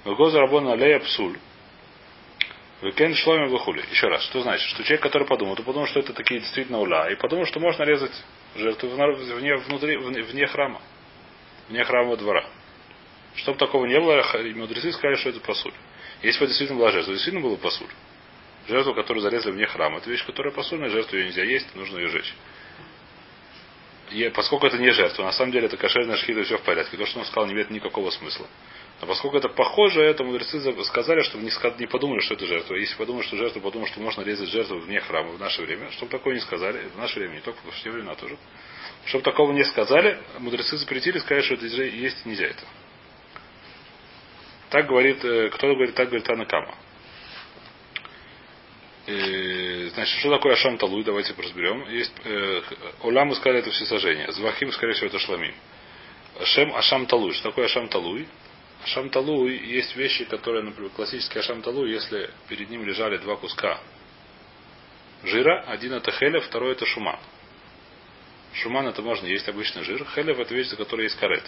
вегоза 0.05 0.39
рабона 0.39 0.75
лея 0.75 0.99
псуль. 0.99 1.38
Векен 2.81 3.15
шломи 3.15 3.47
вахули. 3.47 3.84
Еще 3.89 4.08
раз, 4.08 4.23
что 4.25 4.41
значит? 4.41 4.67
Что 4.69 4.84
человек, 4.84 5.01
который 5.01 5.27
подумал, 5.27 5.55
то 5.55 5.63
подумал, 5.63 5.88
что 5.88 5.99
это 5.99 6.13
такие 6.13 6.39
действительно 6.39 6.79
уля, 6.79 7.10
и 7.10 7.15
подумал, 7.15 7.45
что 7.47 7.60
можно 7.60 7.81
резать 7.84 8.13
жертву 8.57 8.89
вне, 8.89 9.55
внутри, 9.57 9.97
вне, 9.97 10.47
храма, 10.47 10.81
вне 11.69 11.83
храмового 11.83 12.17
двора. 12.17 12.45
Чтобы 13.35 13.57
такого 13.57 13.85
не 13.85 13.99
было, 13.99 14.23
мудрецы 14.55 14.91
сказали, 14.91 15.15
что 15.15 15.29
это 15.29 15.39
посуль. 15.39 15.73
Если 16.23 16.39
бы 16.39 16.47
действительно 16.47 16.79
была 16.79 16.91
жертва, 16.91 17.13
действительно 17.13 17.43
было 17.43 17.55
посуль. 17.55 17.89
Жертву, 18.67 18.93
которую 18.93 19.21
зарезали 19.21 19.53
вне 19.53 19.67
храма, 19.67 19.99
это 19.99 20.09
вещь, 20.09 20.25
которая 20.25 20.53
посульная, 20.53 20.89
жертву 20.89 21.17
ее 21.17 21.25
нельзя 21.25 21.43
есть, 21.43 21.73
нужно 21.75 21.99
ее 21.99 22.09
жечь. 22.09 22.33
И 24.11 24.29
поскольку 24.29 24.67
это 24.67 24.77
не 24.77 24.91
жертва, 24.91 25.23
на 25.23 25.31
самом 25.33 25.51
деле 25.51 25.67
это 25.67 25.77
кошерная 25.77 26.17
шхита, 26.17 26.43
все 26.43 26.57
в 26.57 26.61
порядке. 26.61 26.97
То, 26.97 27.05
что 27.05 27.19
он 27.19 27.25
сказал, 27.25 27.45
не 27.45 27.53
имеет 27.53 27.69
никакого 27.69 28.09
смысла. 28.09 28.47
Но 28.99 29.05
поскольку 29.05 29.38
это 29.38 29.49
похоже, 29.49 30.01
это 30.01 30.23
мудрецы 30.23 30.60
сказали, 30.86 31.21
чтобы 31.21 31.43
не, 31.43 31.86
подумали, 31.88 32.19
что 32.21 32.33
это 32.33 32.47
жертва. 32.47 32.75
Если 32.75 32.95
подумали, 32.95 33.23
что 33.23 33.38
жертва, 33.38 33.60
подумали, 33.60 33.89
что 33.89 33.99
можно 33.99 34.21
резать 34.21 34.49
жертву 34.49 34.79
вне 34.79 34.99
храма 35.01 35.33
в 35.33 35.39
наше 35.39 35.62
время, 35.62 35.91
чтобы 35.91 36.12
такое 36.12 36.33
не 36.33 36.39
сказали, 36.39 36.88
в 36.95 36.97
наше 36.97 37.19
время, 37.19 37.36
не 37.36 37.41
только 37.41 37.60
в 37.60 37.83
те 37.83 37.91
времена 37.91 38.15
тоже, 38.15 38.38
чтобы 39.05 39.23
такого 39.23 39.51
не 39.51 39.63
сказали, 39.65 40.19
мудрецы 40.39 40.77
запретили, 40.77 41.19
сказать, 41.19 41.45
что 41.45 41.53
это 41.53 41.65
есть 41.65 42.25
нельзя 42.25 42.47
это. 42.47 42.63
Так 44.69 44.88
говорит, 44.88 45.23
э, 45.23 45.49
кто 45.49 45.67
говорит, 45.67 45.95
так 45.95 46.07
говорит 46.10 46.27
Анакама. 46.29 46.75
Э, 49.05 49.89
значит, 49.93 50.19
что 50.19 50.31
такое 50.31 50.53
Ашам 50.53 50.77
Талуй? 50.77 51.03
Давайте 51.03 51.33
разберем. 51.38 51.88
Есть, 51.88 52.13
э, 52.25 52.62
мы 53.03 53.36
сказали 53.36 53.60
это 53.60 53.71
все 53.71 53.86
сожжения. 53.86 54.29
Звахим, 54.31 54.71
скорее 54.73 54.93
всего, 54.93 55.07
это 55.07 55.19
шламим. 55.19 55.53
Шем 56.43 56.75
Ашам 56.75 57.05
Талуй. 57.05 57.31
Что 57.33 57.49
такое 57.49 57.65
Ашам 57.65 57.88
Талуй? 57.88 58.27
Ашам 58.88 59.10
Талуй 59.10 59.58
есть 59.58 59.97
вещи, 59.97 60.23
которые, 60.23 60.63
например, 60.63 60.89
классический 60.91 61.39
Ашам 61.39 61.62
Талуй, 61.62 61.91
если 61.91 62.30
перед 62.47 62.69
ним 62.69 62.86
лежали 62.86 63.17
два 63.17 63.36
куска 63.36 63.82
жира, 65.23 65.65
один 65.67 65.91
это 65.91 66.10
хелев, 66.12 66.45
второй 66.45 66.71
это 66.71 66.86
шуман. 66.86 67.19
Шуман 68.54 68.88
это 68.88 69.02
можно 69.02 69.28
есть 69.28 69.47
обычный 69.50 69.84
жир. 69.84 70.06
Хелев 70.15 70.39
это 70.39 70.56
вещь, 70.56 70.67
за 70.67 70.78
которой 70.78 71.04
есть 71.04 71.17
карет. 71.17 71.43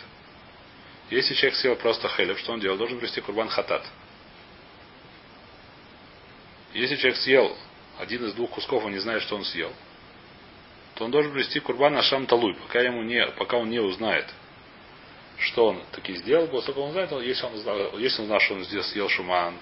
Если 1.09 1.33
человек 1.33 1.55
съел 1.55 1.75
просто 1.77 2.09
хелев, 2.09 2.37
что 2.39 2.51
он 2.51 2.59
делал? 2.59 2.77
Должен 2.77 2.99
привести 2.99 3.21
курбан 3.21 3.47
хатат. 3.47 3.89
Если 6.73 6.97
человек 6.97 7.17
съел 7.19 7.57
один 7.99 8.25
из 8.25 8.33
двух 8.33 8.51
кусков, 8.51 8.83
он 8.83 8.91
не 8.91 8.99
знает, 8.99 9.21
что 9.23 9.37
он 9.37 9.45
съел, 9.45 9.71
то 10.95 11.05
он 11.05 11.11
должен 11.11 11.31
привести 11.31 11.61
курбан 11.61 11.95
Ашам 11.95 12.25
Талуй, 12.25 12.53
пока, 12.55 12.81
ему 12.81 13.01
не, 13.01 13.25
пока 13.27 13.55
он 13.55 13.69
не 13.69 13.79
узнает, 13.79 14.27
что 15.39 15.67
он 15.67 15.81
таки 15.91 16.15
сделал, 16.15 16.47
того, 16.47 16.85
он 16.85 16.91
знает, 16.91 17.11
если 17.11 17.45
он, 17.45 17.99
если 17.99 18.21
он 18.21 18.27
знал, 18.27 18.39
что 18.39 18.55
он 18.55 18.65
съел 18.65 19.09
шуман, 19.09 19.57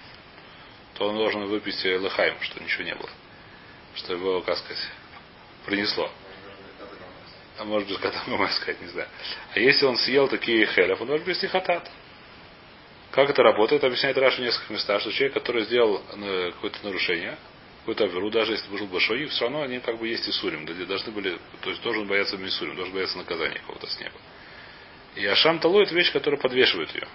то 0.96 1.08
он 1.08 1.16
должен 1.16 1.46
выпить 1.46 1.84
лыхайм, 1.86 2.36
что 2.42 2.64
ничего 2.64 2.84
не 2.84 2.96
было. 2.96 3.10
Что 3.96 4.14
его, 4.14 4.42
как 4.42 4.58
сказать, 4.58 4.84
принесло. 5.66 6.10
А 7.60 7.64
может 7.64 7.88
быть, 7.88 8.00
когда 8.00 8.22
мы 8.28 8.48
сказать, 8.50 8.82
не 8.82 8.88
знаю. 8.88 9.08
А 9.54 9.60
если 9.60 9.86
он 9.86 9.98
съел 9.98 10.28
такие 10.28 10.66
хелев, 10.66 11.00
он 11.02 11.08
должен 11.08 11.26
привести 11.26 11.48
хатат. 11.48 11.90
Как 13.12 13.30
это 13.30 13.42
работает, 13.42 13.84
объясняет 13.84 14.18
Раша 14.18 14.38
в 14.38 14.46
нескольких 14.46 14.70
местах, 14.70 15.02
что 15.02 15.12
человек, 15.12 15.34
который 15.34 15.64
сделал 15.64 16.04
э, 16.14 16.52
какое-то 16.52 16.84
нарушение, 16.84 17.38
какую-то 17.80 18.04
аверу, 18.04 18.30
даже 18.30 18.52
если 18.52 18.70
был 18.70 18.86
большой, 18.88 19.26
все 19.28 19.46
равно 19.46 19.62
они 19.62 19.80
как 19.80 19.98
бы 19.98 20.08
есть 20.08 20.28
и 20.28 20.32
сурим, 20.32 20.66
должны 20.66 21.12
были, 21.12 21.40
то 21.62 21.70
есть 21.70 21.82
должен 21.82 22.06
бояться 22.06 22.38
мисурим, 22.38 22.76
должен 22.76 22.94
бояться 22.94 23.18
наказания 23.18 23.60
какого-то 23.60 23.88
с 23.88 24.00
неба. 24.00 24.16
И 25.18 25.26
Ашам 25.26 25.60
Талу 25.60 25.82
это 25.82 25.96
вещь, 25.96 26.12
которая 26.12 26.40
подвешивает 26.40 26.94
ее. 26.94 27.08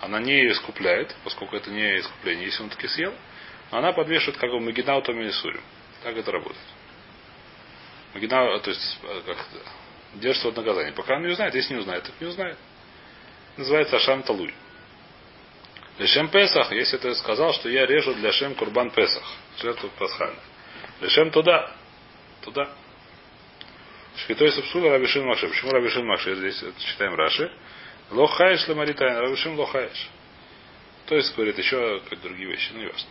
Она 0.00 0.20
не 0.20 0.50
искупляет, 0.50 1.14
поскольку 1.22 1.56
это 1.56 1.70
не 1.70 2.00
искупление, 2.00 2.46
если 2.46 2.62
он 2.62 2.70
таки 2.70 2.88
съел, 2.88 3.14
она 3.70 3.92
подвешивает 3.92 4.38
как 4.38 4.50
бы 4.50 4.60
магинаутом 4.60 5.20
и 5.20 5.30
сурим. 5.30 5.60
Так 6.02 6.16
это 6.16 6.32
работает. 6.32 6.64
Магина, 8.14 8.58
то 8.60 8.70
есть 8.70 8.98
э, 9.02 9.22
как 9.26 9.46
держится 10.14 10.48
от 10.48 10.56
наказания. 10.56 10.92
Пока 10.92 11.16
он 11.16 11.22
не 11.22 11.28
узнает, 11.28 11.54
если 11.54 11.74
не 11.74 11.80
узнает, 11.80 12.04
так 12.04 12.14
не 12.20 12.26
узнает. 12.26 12.56
Называется 13.58 13.96
Ашам 13.96 14.22
Талуй. 14.22 14.54
Лешем 15.98 16.28
Песах, 16.28 16.72
если 16.72 16.96
ты 16.96 17.14
сказал, 17.16 17.52
что 17.52 17.68
я 17.68 17.84
режу 17.84 18.14
для 18.14 18.32
Шем 18.32 18.54
Курбан 18.54 18.90
Песах, 18.90 19.24
жертву 19.58 19.90
Пасхальную. 19.98 20.40
Лешем 21.00 21.30
туда, 21.30 21.70
туда. 22.42 22.70
Шхитой 24.16 24.50
Сапсула 24.52 24.90
Рабишин 24.90 25.24
Маши. 25.26 25.46
Почему 25.48 25.72
Рабишин 25.72 26.06
Маши? 26.06 26.34
Здесь 26.36 26.64
читаем 26.78 27.14
Раши. 27.14 27.50
Лохаеш 28.10 28.66
Ламаритайн, 28.68 29.18
Рабишин 29.18 29.54
Лохаеш. 29.58 30.08
То 31.06 31.16
есть, 31.16 31.34
говорит, 31.36 31.58
еще 31.58 32.00
как 32.08 32.20
другие 32.20 32.48
вещи, 32.48 32.70
ну 32.72 32.82
ясно. 32.82 33.08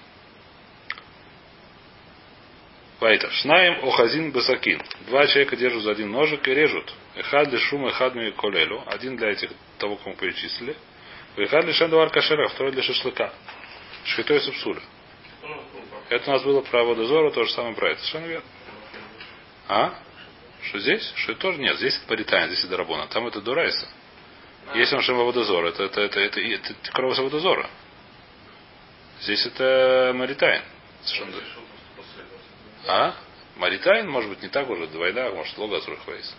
Вайтер. 3.00 3.32
Шнаем 3.32 3.88
охазин 3.88 4.32
басакин. 4.32 4.82
Два 5.08 5.28
человека 5.28 5.56
держат 5.56 5.84
за 5.84 5.92
один 5.92 6.12
ножик 6.12 6.48
и 6.48 6.54
режут. 6.54 6.92
Эхад 7.16 7.50
для 7.50 7.60
шума, 7.60 7.90
эхад 7.90 8.14
колелю. 8.38 8.84
Один 8.88 9.16
для 9.16 9.30
этих 9.32 9.52
того, 9.78 9.98
кому 9.98 10.16
перечислили. 10.16 10.76
Вихад 11.36 11.66
лишен 11.66 11.90
дуар 11.90 12.10
кашера, 12.10 12.48
второй 12.48 12.72
для 12.72 12.82
шашлыка. 12.82 13.34
Шхитой 14.06 14.42
сапсуля. 14.42 14.82
Это 16.10 16.30
у 16.30 16.34
нас 16.34 16.44
было 16.44 16.62
право 16.62 16.96
дозора, 16.96 17.32
то 17.32 17.44
же 17.44 17.52
самое 17.52 17.76
про 17.76 17.92
это. 17.92 18.00
Совершенно 18.02 18.28
верно. 18.28 18.48
А? 19.68 20.00
Что 20.68 20.80
здесь? 20.80 21.14
Что 21.16 21.34
это 21.34 21.42
тоже 21.42 21.60
нет. 21.60 21.78
Здесь 21.78 21.98
это 21.98 22.08
паритайн, 22.08 22.50
здесь 22.50 22.64
это 22.66 22.78
Рабона. 22.78 23.08
Там 23.08 23.28
это 23.28 23.42
Дурайса. 23.42 23.88
Если 24.74 24.96
он 24.96 25.02
Шем 25.04 25.18
Водозор, 25.18 25.66
это, 25.66 25.84
это, 25.84 26.02
это, 26.02 26.20
это, 26.20 26.40
это, 26.40 26.74
это 26.74 26.92
кровь 26.92 27.18
Водозора. 27.20 27.70
Здесь 29.22 29.46
это 29.46 30.12
Маритайн. 30.16 30.64
Совершенно. 31.04 31.36
А? 32.88 33.16
Маритайн, 33.58 34.10
может 34.10 34.30
быть, 34.30 34.42
не 34.42 34.50
так 34.50 34.70
уже, 34.70 34.88
двойда, 34.88 35.32
может, 35.32 35.58
лога 35.58 35.80
хвейс. 35.82 36.36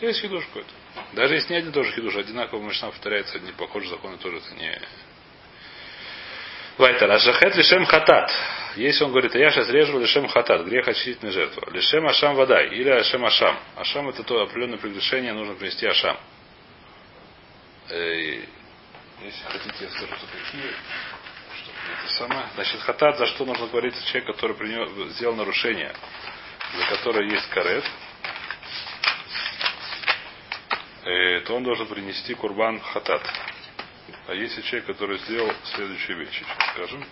Есть 0.00 0.20
хидуш 0.20 0.44
какой-то. 0.46 0.70
Даже 1.12 1.34
если 1.34 1.54
не 1.54 1.58
один 1.58 1.72
тоже 1.72 1.92
хидуш, 1.92 2.16
одинаково 2.16 2.60
мышна 2.60 2.88
повторяется, 2.90 3.36
одни 3.36 3.52
похожие 3.52 3.90
законы 3.90 4.18
тоже 4.18 4.38
это 4.38 4.54
не... 4.54 4.80
Вайтер. 6.78 7.10
Ашахет 7.10 7.56
лишем 7.56 7.84
хатат. 7.84 8.30
Если 8.76 9.02
он 9.02 9.10
говорит, 9.10 9.34
я 9.34 9.50
сейчас 9.50 9.68
режу 9.68 9.98
лишем 9.98 10.28
хатат, 10.28 10.64
грех 10.64 10.86
очистительной 10.86 11.32
жертвы. 11.32 11.62
Лишем 11.72 12.06
ашам 12.06 12.36
водай 12.36 12.68
или 12.68 12.88
ашем 12.88 13.24
ашам. 13.24 13.58
Ашам 13.76 14.08
это 14.08 14.22
то 14.22 14.42
определенное 14.42 14.78
приглашение, 14.78 15.32
нужно 15.32 15.54
принести 15.54 15.86
ашам. 15.86 16.16
Если 17.90 19.44
хотите, 19.48 19.84
я 19.84 19.90
скажу, 19.90 20.06
какие. 20.06 20.70
Что 20.70 21.72
это 21.90 22.12
самое. 22.18 22.46
Значит, 22.54 22.80
хатат, 22.82 23.18
за 23.18 23.26
что 23.26 23.44
нужно 23.44 23.66
говорить 23.66 23.94
человек, 24.04 24.26
который 24.26 24.54
принес, 24.54 25.14
сделал 25.14 25.34
нарушение, 25.34 25.92
за 26.76 26.86
которое 26.96 27.28
есть 27.28 27.48
карет, 27.50 27.84
э, 31.04 31.40
то 31.40 31.56
он 31.56 31.64
должен 31.64 31.88
принести 31.88 32.34
курбан 32.34 32.78
хатат. 32.80 33.22
А 34.26 34.34
если 34.34 34.62
человек, 34.62 34.86
который 34.86 35.18
сделал 35.18 35.52
следующую 35.64 36.18
вещь, 36.18 36.38
сейчас 36.38 36.72
скажем. 36.74 37.04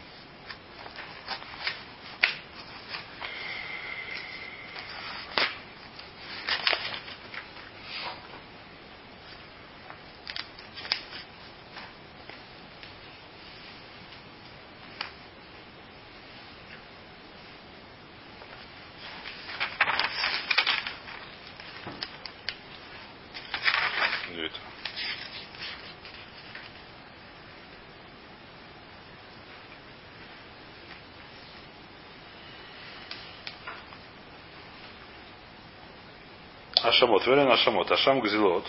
Ашамот. 36.97 37.27
Велен 37.27 37.51
Ашамот. 37.51 37.93
Ашам 37.93 38.21
Гзилот. 38.21 38.65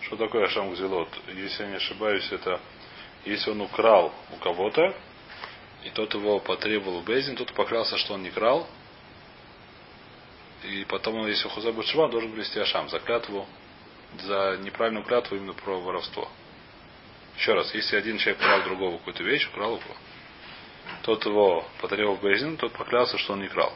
Что 0.00 0.16
такое 0.16 0.46
Ашам 0.46 0.72
Гзилот? 0.72 1.08
Если 1.34 1.64
я 1.64 1.68
не 1.68 1.76
ошибаюсь, 1.76 2.26
это 2.32 2.58
если 3.26 3.50
он 3.50 3.60
украл 3.60 4.12
у 4.32 4.36
кого-то, 4.36 4.94
и 5.84 5.90
тот 5.90 6.14
его 6.14 6.40
потребовал 6.40 7.00
в 7.00 7.04
Безин, 7.04 7.36
тот 7.36 7.52
поклялся, 7.52 7.98
что 7.98 8.14
он 8.14 8.22
не 8.22 8.30
крал, 8.30 8.66
и 10.62 10.86
потом, 10.86 11.26
если 11.26 11.46
Хуза 11.48 11.72
будет 11.72 11.94
он 11.94 12.10
должен 12.10 12.32
привести 12.32 12.58
Ашам 12.58 12.88
за 12.88 13.00
клятву, 13.00 13.46
за 14.20 14.58
неправильную 14.62 15.04
клятву 15.04 15.36
именно 15.36 15.52
про 15.52 15.78
воровство. 15.78 16.28
Еще 17.36 17.52
раз, 17.52 17.74
если 17.74 17.96
один 17.96 18.16
человек 18.16 18.40
украл 18.40 18.62
другого 18.62 18.98
какую-то 18.98 19.24
вещь, 19.24 19.46
украл 19.48 19.72
его, 19.72 19.94
тот 21.02 21.24
его 21.26 21.66
потребовал 21.82 22.16
в 22.16 22.22
Безин, 22.22 22.56
тот 22.56 22.72
поклялся, 22.72 23.18
что 23.18 23.34
он 23.34 23.42
не 23.42 23.48
крал. 23.48 23.74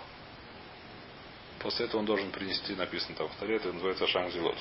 После 1.61 1.87
этого 1.87 2.01
он 2.01 2.07
должен 2.07 2.31
принести, 2.31 2.75
написано 2.75 3.17
там 3.17 3.29
в 3.29 3.35
Таре, 3.37 3.57
это 3.57 3.73
называется 3.73 4.05
Ашам 4.05 4.31
Зелот. 4.31 4.57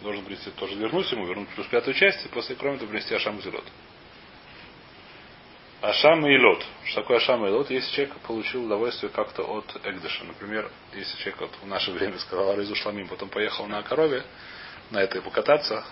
Должен 0.00 0.24
принести, 0.24 0.50
тоже 0.50 0.74
вернуть 0.74 1.10
ему, 1.12 1.26
вернуть 1.26 1.48
плюс 1.50 1.66
пятую 1.68 1.94
часть, 1.94 2.24
и 2.24 2.28
после, 2.28 2.56
кроме 2.56 2.76
этого, 2.76 2.88
принести 2.88 3.14
Ашам 3.14 3.40
Зелот. 3.40 3.64
Ашам 5.82 6.24
и 6.24 6.38
Лот. 6.38 6.64
Что 6.84 7.00
такое 7.00 7.16
Ашам 7.16 7.44
и 7.44 7.50
Лот? 7.50 7.68
Если 7.68 7.92
человек 7.92 8.14
получил 8.18 8.66
удовольствие 8.66 9.10
как-то 9.10 9.42
от 9.42 9.80
Эгдыша. 9.84 10.22
Например, 10.24 10.70
если 10.94 11.16
человек 11.18 11.40
вот 11.40 11.50
в 11.60 11.66
наше 11.66 11.90
время 11.90 12.20
сказал 12.20 12.50
Аризу 12.50 12.76
Шламим, 12.76 13.08
потом 13.08 13.28
поехал 13.28 13.66
на 13.66 13.82
корове, 13.82 14.22
на 14.92 15.02
этой 15.02 15.20
покататься 15.20 15.84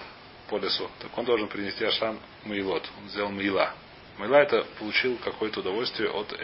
по 0.48 0.58
лесу, 0.58 0.88
так 1.00 1.16
он 1.18 1.24
должен 1.24 1.48
принести 1.48 1.84
Ашам 1.84 2.20
Мейлот. 2.44 2.88
Он 3.02 3.08
сделал 3.08 3.30
Мейла. 3.30 3.74
Мейла 4.16 4.36
это 4.36 4.64
получил 4.78 5.18
какое-то 5.24 5.58
удовольствие 5.58 6.08
от 6.08 6.34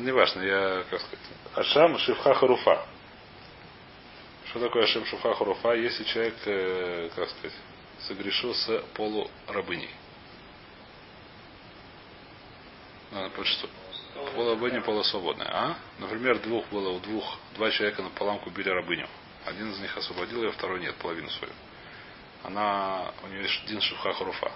Эгдыша. 0.00 0.04
Не 0.04 0.12
важно, 0.12 0.42
я, 0.42 0.84
как 0.90 1.00
сказать, 1.00 1.18
Ашам 1.54 1.98
Шифха 1.98 2.34
Харуфа. 2.34 2.86
Что 4.46 4.60
такое 4.60 4.84
Ашем 4.84 5.04
Шифха 5.06 5.34
Харуфа? 5.34 5.74
Если 5.74 6.04
человек, 6.04 6.34
э, 6.46 7.10
как 7.14 7.28
сказать, 7.30 7.52
согрешил 8.00 8.54
с 8.54 8.82
полурабыней. 8.94 9.90
Надо 13.12 13.44
что 13.44 13.68
полурабыня, 14.34 14.80
полусвободная. 14.82 15.48
А? 15.48 15.76
Например, 15.98 16.38
двух 16.38 16.66
было, 16.68 16.90
у 16.90 17.00
двух, 17.00 17.38
два 17.54 17.70
человека 17.70 18.02
на 18.02 18.10
поламку 18.10 18.50
убили 18.50 18.68
рабыню. 18.68 19.08
Один 19.44 19.70
из 19.72 19.78
них 19.80 19.96
освободил 19.96 20.42
ее, 20.42 20.52
второй 20.52 20.80
нет, 20.80 20.94
половину 20.96 21.28
свою. 21.30 21.52
Она, 22.42 23.12
у 23.22 23.26
нее 23.28 23.42
есть 23.42 23.62
один 23.64 23.80
шифха 23.80 24.12
харуфа. 24.12 24.52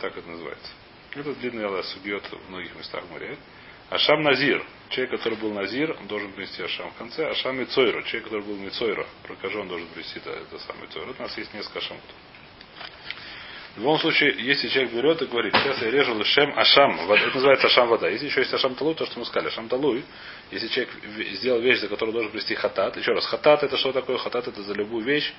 Так 0.00 0.16
это 0.16 0.28
называется. 0.28 0.70
Это 1.12 1.34
длинный 1.34 1.64
алас 1.64 1.94
убьет 1.96 2.24
в 2.30 2.50
многих 2.50 2.74
местах 2.76 3.02
в 3.04 3.10
море. 3.10 3.38
Ашам 3.90 4.22
Назир. 4.22 4.64
Человек, 4.88 5.12
который 5.12 5.36
был 5.38 5.52
Назир, 5.52 5.96
он 5.98 6.06
должен 6.06 6.32
принести 6.32 6.62
Ашам 6.62 6.90
в 6.90 6.94
конце. 6.96 7.28
Ашам 7.28 7.58
Мицойра. 7.58 8.02
Человек, 8.02 8.24
который 8.24 8.42
был 8.42 8.56
Мицойра. 8.56 9.06
Прокажу, 9.22 9.60
он 9.60 9.68
должен 9.68 9.88
принести 9.88 10.18
это, 10.18 10.30
это 10.30 10.58
самое 10.60 10.86
Мицойра. 10.86 11.14
У 11.18 11.22
нас 11.22 11.36
есть 11.36 11.52
несколько 11.54 11.78
Ашамов. 11.78 12.02
В 13.76 13.80
любом 13.80 13.98
случае, 13.98 14.34
если 14.38 14.68
человек 14.68 14.92
берет 14.94 15.20
и 15.20 15.26
говорит, 15.26 15.52
сейчас 15.54 15.82
я 15.82 15.90
режу 15.90 16.18
лишем 16.18 16.50
ашам, 16.58 16.98
это 16.98 17.34
называется 17.34 17.66
ашам 17.66 17.88
вода. 17.88 18.08
Если 18.08 18.24
еще 18.24 18.40
есть 18.40 18.54
ашам 18.54 18.74
талуй, 18.74 18.94
то, 18.94 19.04
что 19.04 19.18
мы 19.18 19.26
сказали, 19.26 19.48
ашам 19.48 19.68
талуй, 19.68 20.02
если 20.50 20.68
человек 20.68 20.94
сделал 21.34 21.60
вещь, 21.60 21.80
за 21.80 21.88
которую 21.88 22.14
должен 22.14 22.32
привести 22.32 22.54
хатат, 22.54 22.96
еще 22.96 23.12
раз, 23.12 23.26
хатат 23.26 23.64
это 23.64 23.76
что 23.76 23.92
такое? 23.92 24.16
Хатат 24.16 24.48
это 24.48 24.62
за 24.62 24.72
любую 24.72 25.04
вещь, 25.04 25.30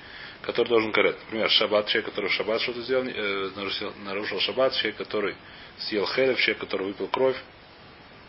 которую 0.42 0.68
должен 0.68 0.92
карет. 0.92 1.18
Например, 1.24 1.50
шаббат, 1.50 1.88
человек, 1.88 2.10
который 2.10 2.30
в 2.30 2.32
шаббат 2.32 2.60
что-то 2.60 2.80
сделал, 2.82 3.06
э, 3.08 3.50
нарушил, 3.56 3.92
нарушил 4.04 4.38
шаббат, 4.38 4.72
человек, 4.74 4.98
который 4.98 5.34
съел 5.78 6.06
херев, 6.06 6.38
человек, 6.38 6.58
который 6.58 6.86
выпил 6.86 7.08
кровь, 7.08 7.36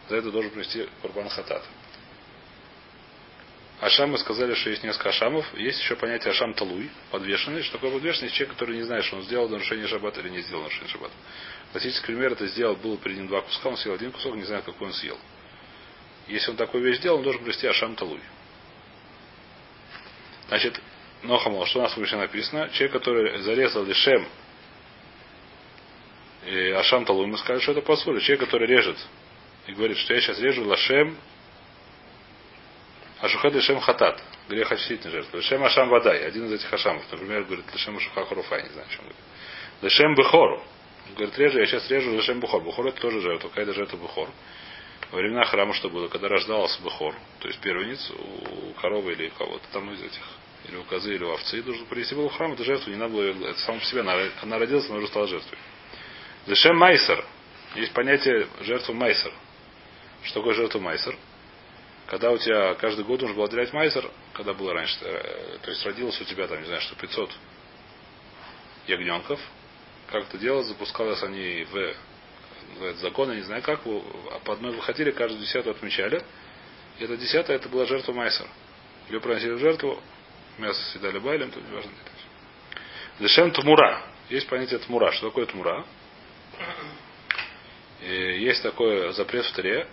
за 0.10 0.18
это 0.18 0.32
должен 0.32 0.52
принести 0.52 0.88
Курбан 1.02 1.30
Хатат. 1.30 1.64
Ашам 3.80 4.12
мы 4.12 4.18
сказали, 4.18 4.54
что 4.56 4.72
есть 4.72 4.84
несколько 4.84 5.10
ашамов. 5.10 5.46
Есть 5.58 5.80
еще 5.80 5.96
понятие 5.96 6.32
ашам 6.32 6.54
талуй, 6.54 6.90
подвешенный. 7.12 7.62
Что 7.62 7.74
такое 7.74 7.92
подвешенный? 7.92 8.30
Человек, 8.32 8.56
который 8.56 8.76
не 8.76 8.84
знает, 8.84 9.06
что 9.06 9.16
он 9.16 9.24
сделал 9.24 9.48
нарушение 9.48 9.88
шаббата 9.88 10.20
или 10.20 10.30
не 10.30 10.42
сделал 10.42 10.64
нарушение 10.64 10.90
шаббата. 10.90 11.14
Классический 11.72 12.08
пример 12.08 12.34
это 12.34 12.48
сделал, 12.48 12.76
был 12.76 12.98
перед 12.98 13.18
ним 13.18 13.28
два 13.28 13.42
куска, 13.42 13.70
он 13.70 13.78
съел 13.78 13.94
один 13.94 14.12
кусок, 14.12 14.36
не 14.36 14.44
знает, 14.44 14.66
какой 14.66 14.88
он 14.88 14.94
съел. 14.94 15.18
Если 16.28 16.52
он 16.52 16.58
такую 16.58 16.84
вещь 16.84 16.98
сделал, 16.98 17.20
он 17.20 17.24
должен 17.24 17.42
привести 17.42 17.68
ашам 17.68 17.96
талуй. 17.96 18.20
Значит, 20.50 20.82
Нохамал, 21.22 21.66
что 21.66 21.80
у 21.80 21.82
нас 21.84 21.96
выше 21.98 22.16
написано? 22.16 22.70
Человек, 22.70 22.94
который 22.94 23.42
зарезал 23.42 23.84
лишем 23.84 24.26
и 26.46 26.70
Ашам 26.72 27.06
Талуй, 27.06 27.28
мы 27.28 27.38
сказали, 27.38 27.62
что 27.62 27.74
это 27.74 27.82
посуля. 27.82 28.20
Человек, 28.22 28.46
который 28.46 28.68
режет 28.68 28.98
и 29.70 29.74
говорит, 29.74 29.98
что 29.98 30.16
я 30.16 30.22
сейчас 30.22 30.40
режу 30.40 30.66
лашем 30.66 31.16
Ашухад 33.20 33.54
Лешем 33.54 33.80
Хатат. 33.80 34.22
Грех 34.48 34.72
очистительной 34.72 35.12
жертвы. 35.12 35.40
Лешем 35.40 35.64
Ашам 35.64 35.90
Вадай. 35.90 36.26
Один 36.26 36.48
из 36.48 36.54
этих 36.54 36.74
Ашамов. 36.74 37.04
Например, 37.12 37.44
говорит 37.44 37.66
Лешем 37.72 37.96
Ашуха 37.96 38.26
Харуфа. 38.26 38.62
Не 38.62 38.70
знаю, 38.70 38.88
о 38.88 38.90
чем 38.90 39.00
говорит. 39.02 39.22
Лешем 39.84 40.16
Бехор. 40.16 40.64
Говорит, 41.16 41.38
режу, 41.38 41.60
я 41.60 41.68
сейчас 41.68 41.88
режу 41.92 42.16
Лешем 42.16 42.40
Бухор. 42.40 42.62
Бухор 42.62 42.88
это 42.88 43.00
тоже 43.00 43.22
жертва. 43.22 43.50
Какая-то 43.50 43.74
жертва 43.74 43.98
Бухор. 43.98 44.30
Во 45.12 45.18
времена 45.20 45.46
храма 45.46 45.74
что 45.76 45.90
было? 45.90 46.08
Когда 46.08 46.30
рождался 46.30 46.82
Бухор, 46.82 47.14
то 47.40 47.48
есть 47.48 47.60
первенец 47.60 48.12
у 48.12 48.74
коровы 48.82 49.14
или 49.14 49.28
у 49.28 49.32
кого-то 49.32 49.68
там 49.72 49.92
из 49.92 50.02
этих, 50.02 50.22
или 50.68 50.78
у 50.78 50.84
козы, 50.84 51.16
или 51.16 51.24
у 51.24 51.32
овцы, 51.32 51.62
должен 51.62 51.86
принести 51.86 52.16
был 52.16 52.30
в 52.30 52.36
храм, 52.36 52.54
это 52.54 52.64
жертву, 52.64 52.92
не 52.92 52.98
надо 52.98 53.14
было, 53.14 53.50
это 53.50 53.60
само 53.62 53.80
по 53.80 53.86
себе, 53.86 54.02
она, 54.02 54.16
она 54.42 54.60
родилась, 54.60 54.88
она 54.88 54.98
уже 54.98 55.08
стала 55.08 55.28
жертвой. 55.28 55.58
Лешем 56.46 56.78
Майсер. 56.78 57.26
Есть 57.76 57.92
понятие 57.94 58.48
жертвы 58.62 58.94
Майсер. 58.94 59.32
Что 60.24 60.42
такое 60.42 60.54
жертва 60.54 60.80
майсер? 60.80 61.18
Когда 62.08 62.32
у 62.32 62.38
тебя 62.38 62.74
каждый 62.76 63.06
год 63.06 63.22
нужно 63.22 63.36
было 63.36 63.46
отделять 63.46 63.72
майсер, 63.72 64.10
когда 64.34 64.54
было 64.54 64.74
раньше, 64.74 64.98
э, 65.02 65.58
то 65.62 65.70
есть 65.70 65.86
родилось 65.86 66.20
у 66.20 66.24
тебя 66.26 66.48
там, 66.48 66.60
не 66.60 66.66
знаю, 66.66 66.82
что 66.82 66.96
500 66.96 67.32
ягненков, 68.88 69.40
как 70.08 70.24
это 70.24 70.38
делалось, 70.40 70.68
запускалось 70.68 71.22
они 71.22 71.66
в, 71.66 71.94
в 72.80 72.96
закон, 72.98 73.30
я 73.30 73.36
не 73.36 73.44
знаю 73.44 73.62
как, 73.62 73.82
по 73.84 74.54
одной 74.54 74.76
выходили, 74.76 75.12
каждую 75.12 75.42
десятую 75.42 75.76
отмечали, 75.76 76.24
и 76.98 77.04
эта 77.04 77.16
десятая 77.16 77.58
это 77.58 77.70
была 77.70 77.86
жертва 77.86 78.14
майсер. 78.14 78.48
Ее 79.10 79.22
приносили 79.22 79.52
в 79.52 79.60
жертву, 79.60 80.02
мясо 80.58 80.82
съедали 80.92 81.20
байлем, 81.20 81.52
тут 81.52 81.64
не 81.64 81.76
важно. 81.76 81.92
Лешем 83.20 83.52
тмура. 83.52 84.02
Есть 84.30 84.48
понятие 84.48 84.80
тмура. 84.80 85.12
Что 85.12 85.30
такое 85.30 85.46
тмура? 85.46 85.86
И 88.02 88.14
есть 88.44 88.64
такой 88.64 89.12
запрет 89.14 89.46
в 89.46 89.54
таре, 89.54 89.88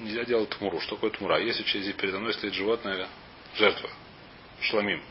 нельзя 0.00 0.24
делать 0.24 0.50
тмуру. 0.50 0.80
Что 0.80 0.96
такое 0.96 1.10
тмура? 1.10 1.38
Если 1.38 1.62
через 1.62 1.92
передо 1.94 2.18
мной 2.18 2.34
стоит 2.34 2.54
животное, 2.54 3.08
жертва, 3.54 3.90
шламим. 4.60 5.02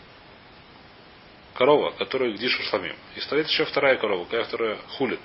Корова, 1.54 1.92
которая 1.92 2.32
гдишу 2.32 2.62
шламим. 2.64 2.96
И 3.16 3.20
стоит 3.20 3.48
еще 3.48 3.66
вторая 3.66 3.98
корова, 3.98 4.26
какая 4.26 4.44
вторая 4.44 4.78
хулит. 4.98 5.20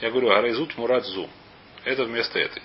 Я 0.00 0.10
говорю, 0.10 0.30
арайзут 0.30 0.76
мурат 0.76 1.04
зум. 1.04 1.30
Это 1.84 2.04
вместо 2.04 2.38
этой. 2.38 2.62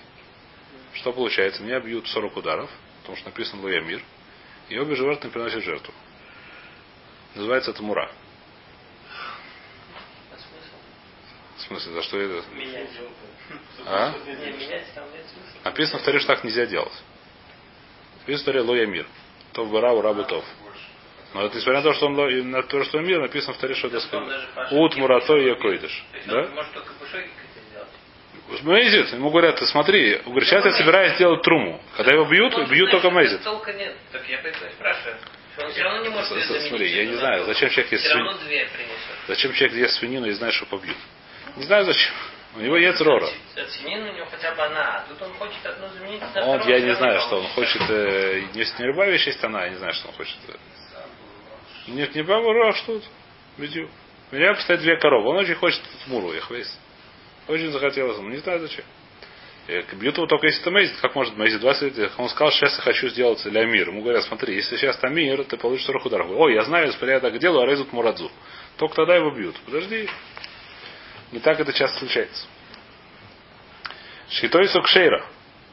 Что 0.94 1.12
получается? 1.12 1.62
Меня 1.62 1.80
бьют 1.80 2.08
40 2.08 2.36
ударов, 2.36 2.70
потому 3.00 3.16
что 3.16 3.28
написано 3.28 3.62
Лоямир. 3.62 4.02
И 4.68 4.78
обе 4.78 4.94
животные 4.94 5.30
приносят 5.30 5.62
жертву. 5.62 5.92
Называется 7.34 7.70
это 7.70 7.82
мура. 7.82 8.10
А 10.32 10.36
смысл? 10.36 10.76
В 11.56 11.59
смысле, 11.70 11.92
за 11.92 12.02
что 12.02 12.20
это? 12.20 12.42
Менять. 12.54 12.88
А? 13.86 14.14
Написано 15.64 15.98
в 15.98 16.02
Таре, 16.02 16.18
что 16.18 16.34
так 16.34 16.44
нельзя 16.44 16.66
делать. 16.66 16.92
Написано 18.20 18.42
в 18.42 18.46
Таре 18.46 18.60
Лоямир. 18.60 19.06
То 19.52 19.64
в 19.64 19.72
Бара, 19.72 19.92
Ура, 19.92 20.12
Бутов. 20.12 20.44
Но 21.32 21.46
это 21.46 21.56
несмотря 21.56 21.80
на 21.80 21.84
то, 21.84 21.94
что 21.94 22.06
он 22.06 22.50
на 22.50 22.62
то, 22.64 22.84
что 22.84 22.98
он 22.98 23.06
мир, 23.06 23.20
написано 23.20 23.54
в 23.54 23.58
Таре, 23.58 23.74
что 23.74 23.88
это 23.88 24.00
Ут, 24.72 24.96
Мурато 24.96 25.36
и 25.36 25.46
Якойдыш. 25.46 26.04
Есть 26.14 26.26
Да? 26.26 26.38
он 26.38 26.48
сделать. 27.70 28.62
Мейзит, 28.62 29.12
ему 29.12 29.30
говорят, 29.30 29.56
ты 29.60 29.66
смотри, 29.66 30.18
говорит, 30.26 30.48
сейчас 30.48 30.64
я 30.64 30.72
собираюсь 30.72 31.16
делать 31.18 31.42
труму. 31.42 31.80
Когда 31.96 32.12
его 32.12 32.24
бьют, 32.24 32.52
Он 32.54 32.68
бьют 32.68 32.90
только 32.90 33.10
Мейзит. 33.10 33.42
Толка 33.44 33.72
нет. 33.72 33.96
Так 34.10 34.28
я 34.28 34.40
поэтому 34.42 34.70
спрашиваю. 34.72 35.16
Он 35.58 35.70
все 35.70 35.82
равно 35.82 36.02
не 36.02 36.08
может 36.08 36.28
смотри, 36.68 36.90
я 36.90 37.06
не 37.06 37.16
знаю, 37.16 37.44
зачем 37.44 37.70
человек 37.70 37.92
ест 37.92 38.04
Все 38.04 38.14
равно 38.14 38.32
свинью? 38.32 38.46
две 38.48 38.66
принесет. 38.66 38.96
Зачем 39.28 39.52
человек 39.52 39.76
ест 39.76 39.98
свинину 39.98 40.26
и 40.26 40.32
знает, 40.32 40.54
что 40.54 40.66
побьют? 40.66 40.96
Не 41.56 41.64
знаю 41.64 41.84
зачем. 41.84 42.14
У 42.56 42.60
него 42.60 42.76
есть 42.76 43.00
рора. 43.00 43.28
Свинины 43.68 44.10
у 44.10 44.14
него 44.14 44.26
хотя 44.26 44.52
бы 44.54 44.62
она, 44.62 44.96
а 44.96 45.04
тут 45.08 45.22
он 45.22 45.32
хочет 45.34 45.64
одну 45.64 45.88
заменить 45.88 46.20
на 46.34 46.46
Он, 46.46 46.60
я 46.68 46.80
не 46.80 46.94
знаю, 46.96 47.20
что 47.20 47.38
он 47.38 47.46
хочет. 47.48 47.82
Э, 47.88 48.42
если 48.54 48.82
не 48.82 49.10
вещь 49.10 49.26
есть 49.26 49.44
она, 49.44 49.64
я 49.64 49.70
не 49.70 49.76
знаю, 49.76 49.94
что 49.94 50.08
он 50.08 50.14
хочет. 50.14 50.36
Нет, 51.86 52.14
не 52.14 52.22
баба, 52.22 52.68
а 52.68 52.72
что 52.72 52.94
тут? 52.94 53.04
Бедю. 53.56 53.88
У 54.32 54.36
меня 54.36 54.54
стоят 54.56 54.80
две 54.80 54.96
коровы. 54.96 55.28
Он 55.28 55.36
очень 55.36 55.54
хочет 55.54 55.80
тмуру 56.04 56.32
их 56.32 56.50
весь. 56.50 56.72
Очень 57.46 57.70
захотелось. 57.70 58.16
ему, 58.18 58.28
не 58.28 58.38
знаю 58.38 58.60
зачем. 58.60 58.84
Э, 59.68 59.82
Бьют 59.92 60.16
его 60.16 60.26
только 60.26 60.46
если 60.46 60.60
это 60.60 60.70
Мейзит. 60.70 60.96
Как 61.00 61.14
может 61.14 61.36
Мейзит 61.36 61.60
20 61.60 61.96
лет? 61.96 62.12
Он 62.16 62.28
сказал, 62.28 62.50
сейчас 62.50 62.76
я 62.76 62.82
хочу 62.82 63.08
сделать 63.08 63.42
для 63.44 63.64
мир. 63.64 63.88
Ему 63.88 64.02
говорят, 64.02 64.24
смотри, 64.24 64.56
если 64.56 64.76
сейчас 64.76 64.96
там 64.96 65.14
мир, 65.14 65.44
ты 65.44 65.56
получишь 65.56 65.86
40 65.86 66.06
ударов. 66.06 66.30
Ой, 66.30 66.54
я 66.54 66.64
знаю, 66.64 66.86
если 66.86 67.10
я 67.10 67.20
так 67.20 67.38
делаю, 67.38 67.62
а 67.62 67.66
резут 67.66 67.92
Мурадзу. 67.92 68.30
Только 68.76 68.96
тогда 68.96 69.16
его 69.16 69.30
бьют. 69.30 69.56
Подожди. 69.64 70.08
Не 71.32 71.40
так 71.40 71.60
это 71.60 71.72
часто 71.72 71.98
случается. 71.98 72.46
Шхитой 74.30 74.68
кшейра. 74.82 75.24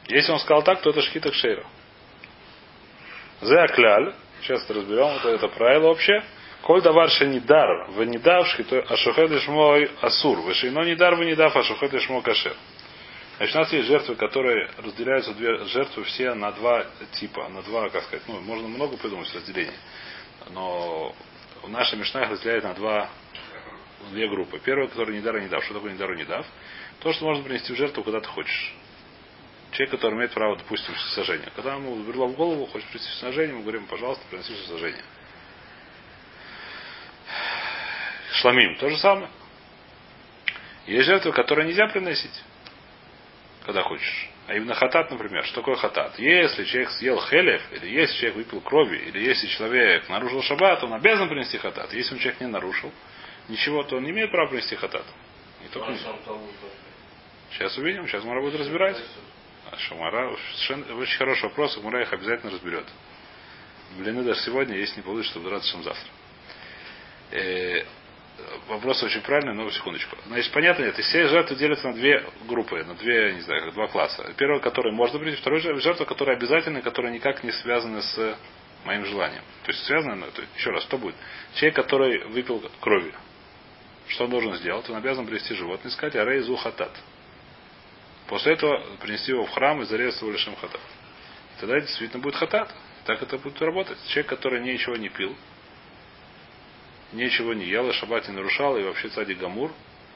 Если 0.08 0.32
он 0.32 0.40
сказал 0.40 0.64
так, 0.64 0.82
то 0.82 0.90
это 0.90 1.02
шхита 1.02 1.32
кшейра. 1.32 1.66
Зе 3.42 3.68
кляль. 3.74 4.14
Сейчас 4.42 4.70
разберем. 4.70 5.14
Вот 5.14 5.26
это 5.26 5.48
правило 5.48 5.88
общее. 5.90 6.24
Коль 6.62 6.82
давар 6.82 7.10
шенидар, 7.10 7.90
венидав, 7.92 8.48
шхитой 8.48 8.82
ашухет 8.82 9.48
мой 9.48 9.92
асур. 10.02 10.48
Вешино 10.48 10.84
нидар, 10.84 11.16
венидав, 11.16 11.56
ашухет 11.56 11.94
мой 12.10 12.22
кашер. 12.22 12.56
Значит, 13.38 13.56
у 13.56 13.60
нас 13.60 13.74
есть 13.74 13.88
жертвы, 13.88 14.16
которые 14.16 14.72
разделяются 14.78 15.32
две 15.34 15.64
жертвы 15.66 16.04
все 16.06 16.34
на 16.34 16.52
два 16.54 16.86
типа, 17.20 17.48
на 17.50 17.62
два, 17.62 17.88
как 17.90 18.04
сказать, 18.04 18.24
ну, 18.28 18.40
можно 18.42 18.68
много 18.68 18.98
придумать 18.98 19.32
разделений. 19.34 19.78
Но 20.50 21.14
в 21.62 21.70
Мишна 21.70 22.24
их 22.24 22.32
разделяет 22.32 22.64
на 22.64 22.74
два, 22.74 23.10
две 24.12 24.28
группы. 24.28 24.60
Первая, 24.60 24.88
которая 24.88 25.16
не 25.16 25.22
дар 25.22 25.38
и 25.38 25.42
не 25.42 25.48
дав. 25.48 25.64
Что 25.64 25.76
такое 25.76 25.92
не 25.92 25.98
дар 25.98 26.12
и 26.14 26.18
не 26.18 26.26
дав? 26.26 26.46
То, 27.00 27.14
что 27.14 27.26
можно 27.26 27.44
принести 27.44 27.74
в 27.74 27.76
жертву, 27.76 28.04
куда 28.04 28.20
ты 28.20 28.28
хочешь. 28.28 28.74
Человек, 29.72 29.92
который 29.92 30.16
имеет 30.16 30.32
право, 30.32 30.56
допустим, 30.56 30.94
всесожжения. 30.96 31.52
Когда 31.56 31.76
ему 31.76 31.96
взбрело 31.96 32.28
в 32.28 32.36
голову, 32.36 32.66
хочет 32.68 32.88
принести 32.90 33.10
всесожжение, 33.12 33.56
мы 33.56 33.62
говорим, 33.62 33.86
пожалуйста, 33.86 34.24
приноси 34.30 34.54
всесожжение. 34.54 35.04
Шламим, 38.34 38.78
то 38.78 38.90
же 38.90 38.98
самое. 38.98 39.30
Есть 40.86 41.06
жертвы, 41.06 41.34
которые 41.34 41.68
нельзя 41.68 41.88
приносить, 41.88 42.44
когда 43.66 43.84
хочешь. 43.84 44.30
А 44.48 44.56
именно 44.56 44.74
хатат, 44.74 45.12
например. 45.12 45.44
Что 45.44 45.56
такое 45.56 45.76
хатат? 45.76 46.18
Если 46.18 46.64
человек 46.64 46.92
съел 46.92 47.20
хелев, 47.20 47.62
или 47.74 47.90
если 47.90 48.16
человек 48.16 48.36
выпил 48.38 48.62
крови, 48.62 48.98
или 48.98 49.20
если 49.28 49.48
человек 49.48 50.08
нарушил 50.08 50.42
шаббат, 50.42 50.82
он 50.84 50.94
обязан 50.94 51.28
принести 51.28 51.58
хатат. 51.58 51.94
Если 51.94 52.14
он 52.14 52.20
человек 52.20 52.40
не 52.40 52.48
нарушил 52.48 52.94
ничего, 53.50 53.84
то 53.84 53.98
он 53.98 54.04
не 54.04 54.12
имеет 54.12 54.32
права 54.32 54.50
принести 54.50 54.76
хатат. 54.76 55.06
Не 55.62 55.70
только 55.70 55.92
не- 55.92 56.00
Сейчас 57.52 57.78
увидим, 57.78 58.08
сейчас 58.08 58.24
Мара 58.24 58.42
будет 58.42 58.60
разбирать. 58.60 58.98
А 59.72 59.78
Шамара, 59.78 60.30
очень 60.30 61.18
хороший 61.18 61.44
вопрос, 61.44 61.78
и 61.78 61.82
Мара 61.82 62.02
их 62.02 62.14
обязательно 62.14 62.52
разберет. 62.52 62.86
Блины 63.98 64.24
даже 64.24 64.42
сегодня, 64.42 64.78
если 64.78 64.98
не 64.98 65.02
получится, 65.02 65.40
то 65.40 65.50
драться, 65.50 65.70
чем 65.72 65.84
завтра. 65.84 66.10
Э, 67.32 67.84
вопрос 68.68 69.02
очень 69.04 69.22
правильный, 69.22 69.54
но 69.54 69.70
секундочку. 69.72 70.18
Значит, 70.28 70.52
понятно 70.54 70.84
нет, 70.84 70.96
все 70.96 71.28
жертвы 71.28 71.56
делятся 71.58 71.88
на 71.90 71.94
две 71.96 72.24
группы, 72.48 72.84
на 72.84 72.96
две, 72.96 73.34
не 73.34 73.42
знаю, 73.42 73.72
два 73.74 73.88
класса. 73.88 74.34
Первый, 74.38 74.62
который 74.62 74.94
можно 74.94 75.20
принести, 75.20 75.42
второй 75.42 75.60
жертва, 75.60 75.82
жертва, 75.82 76.06
которая 76.06 76.38
обязательная, 76.38 76.82
которая 76.82 77.12
никак 77.12 77.44
не 77.44 77.52
связана 77.52 78.02
с 78.02 78.38
моим 78.86 79.06
желанием. 79.06 79.44
То 79.64 79.72
есть 79.72 79.86
связано, 79.86 80.16
ну, 80.16 80.28
то 80.32 80.42
есть, 80.42 80.56
еще 80.56 80.70
раз, 80.70 80.84
что 80.84 80.98
будет? 80.98 81.16
Человек, 81.56 81.76
который 81.76 82.24
выпил 82.28 82.64
крови, 82.80 83.14
что 84.08 84.26
он 84.26 84.30
должен 84.30 84.56
сделать? 84.56 84.90
Он 84.90 84.96
обязан 84.96 85.26
привести 85.26 85.54
животное, 85.54 85.92
сказать 85.92 86.16
арей 86.16 86.40
зу 86.42 86.56
хатат. 86.56 86.92
После 88.28 88.54
этого 88.54 88.82
принести 88.98 89.32
его 89.32 89.46
в 89.46 89.52
храм 89.52 89.82
и 89.82 89.86
зарезать 89.86 90.22
его 90.22 90.32
лишим 90.32 90.56
хатат. 90.56 90.82
И 91.56 91.62
тогда 91.62 91.80
действительно 91.80 92.22
будет 92.22 92.36
хатат. 92.36 92.74
Так 93.06 93.22
это 93.22 93.38
будет 93.38 93.62
работать. 93.62 93.98
Человек, 94.08 94.28
который 94.28 94.62
ничего 94.62 94.98
не 94.98 95.08
пил, 95.08 95.36
ничего 97.14 97.54
не 97.54 97.66
ел, 97.66 97.90
и 97.90 97.94
шаббат 97.94 98.28
не 98.28 98.34
нарушал, 98.34 98.78
и 98.78 98.84
вообще 98.84 99.08
цади 99.10 99.34
гамур, 99.34 99.72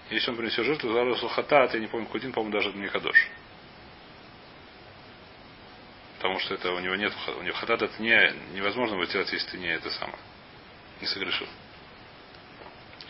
если 0.09 0.29
он 0.29 0.35
принесет 0.35 0.65
жертву, 0.65 0.91
зарусу 0.91 1.29
хатат, 1.29 1.73
я 1.73 1.79
не 1.79 1.87
помню, 1.87 2.07
день, 2.19 2.33
по-моему, 2.33 2.53
даже 2.53 2.73
не 2.73 2.89
кадош. 2.89 3.29
Потому 6.17 6.37
что 6.39 6.53
это 6.53 6.71
у 6.73 6.79
него 6.79 6.95
нет, 6.95 7.13
у 7.39 7.41
него 7.41 7.55
хатат 7.55 7.81
это 7.81 8.01
не, 8.01 8.33
невозможно 8.53 8.97
будет 8.97 9.09
сделать, 9.09 9.31
если 9.31 9.51
ты 9.51 9.57
не 9.57 9.69
это 9.69 9.89
самое, 9.89 10.19
не 10.99 11.07
согрешил. 11.07 11.47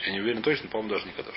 Я 0.06 0.12
не 0.12 0.20
уверен 0.20 0.42
точно, 0.42 0.70
по-моему, 0.70 0.94
даже 0.94 1.06
не 1.06 1.12
кадош. 1.12 1.36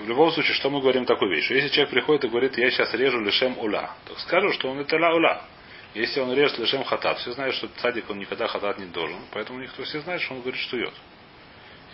В 0.00 0.08
любом 0.08 0.30
случае, 0.30 0.54
что 0.54 0.70
мы 0.70 0.80
говорим 0.80 1.04
такую 1.04 1.30
вещь? 1.34 1.50
Если 1.50 1.68
человек 1.68 1.90
приходит 1.90 2.24
и 2.24 2.28
говорит, 2.28 2.56
я 2.56 2.70
сейчас 2.70 2.94
режу 2.94 3.18
лишем 3.20 3.58
ула, 3.58 3.96
то 4.06 4.14
скажу, 4.20 4.52
что 4.52 4.70
он 4.70 4.78
это 4.78 4.96
ла 4.96 5.12
ула. 5.14 5.44
Если 5.94 6.20
он 6.20 6.32
режет 6.32 6.58
лишем 6.58 6.84
хатат, 6.84 7.18
все 7.18 7.32
знают, 7.32 7.54
что 7.56 7.68
цадик 7.80 8.08
он 8.08 8.18
никогда 8.18 8.46
хатат 8.46 8.78
не 8.78 8.86
должен, 8.86 9.18
поэтому 9.32 9.60
никто 9.60 9.82
все 9.82 10.00
знает, 10.00 10.22
что 10.22 10.34
он 10.34 10.40
говорит, 10.40 10.60
что 10.60 10.76
ет. 10.76 10.94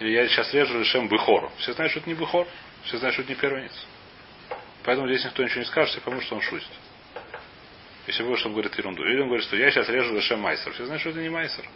Или 0.00 0.10
я 0.10 0.28
сейчас 0.28 0.52
режу 0.54 0.78
лишем 0.78 1.08
быхор. 1.08 1.50
Все 1.58 1.72
знают, 1.72 1.90
что 1.90 2.00
это 2.00 2.08
не 2.08 2.14
быхор, 2.14 2.46
все 2.84 2.98
знают, 2.98 3.14
что 3.14 3.22
это 3.22 3.32
не 3.32 3.36
первенец. 3.36 3.86
Поэтому 4.84 5.08
здесь 5.08 5.24
никто 5.24 5.42
ничего 5.42 5.60
не 5.60 5.66
скажет, 5.66 5.92
все 5.92 6.00
поймут, 6.00 6.22
что 6.24 6.36
он 6.36 6.42
шутит. 6.42 6.68
Если 8.06 8.22
будет, 8.22 8.38
что 8.38 8.48
он 8.48 8.54
говорит 8.54 8.76
ерунду. 8.78 9.02
Или 9.04 9.20
он 9.20 9.26
говорит, 9.26 9.46
что 9.46 9.56
я 9.56 9.70
сейчас 9.70 9.88
режу 9.88 10.14
лишем 10.14 10.40
майсер. 10.40 10.72
Все 10.72 10.84
знают, 10.84 11.00
что 11.00 11.10
это 11.10 11.20
не 11.20 11.28
майсер. 11.28 11.68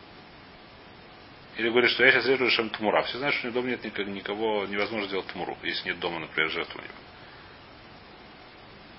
Или 1.56 1.68
говорит, 1.68 1.90
что 1.90 2.04
я 2.04 2.12
сейчас 2.12 2.26
режу 2.26 2.44
лишем 2.44 2.70
тмура. 2.70 3.02
Все 3.02 3.18
знают, 3.18 3.36
что 3.36 3.48
у 3.48 3.50
него 3.50 3.60
дома 3.60 3.70
нет 3.70 3.84
никого, 4.08 4.66
невозможно 4.66 5.06
сделать 5.06 5.26
тмуру, 5.28 5.56
если 5.62 5.88
нет 5.88 5.98
дома, 5.98 6.20
например, 6.20 6.50
жертвы 6.50 6.80
у 6.80 6.84
него. 6.84 6.94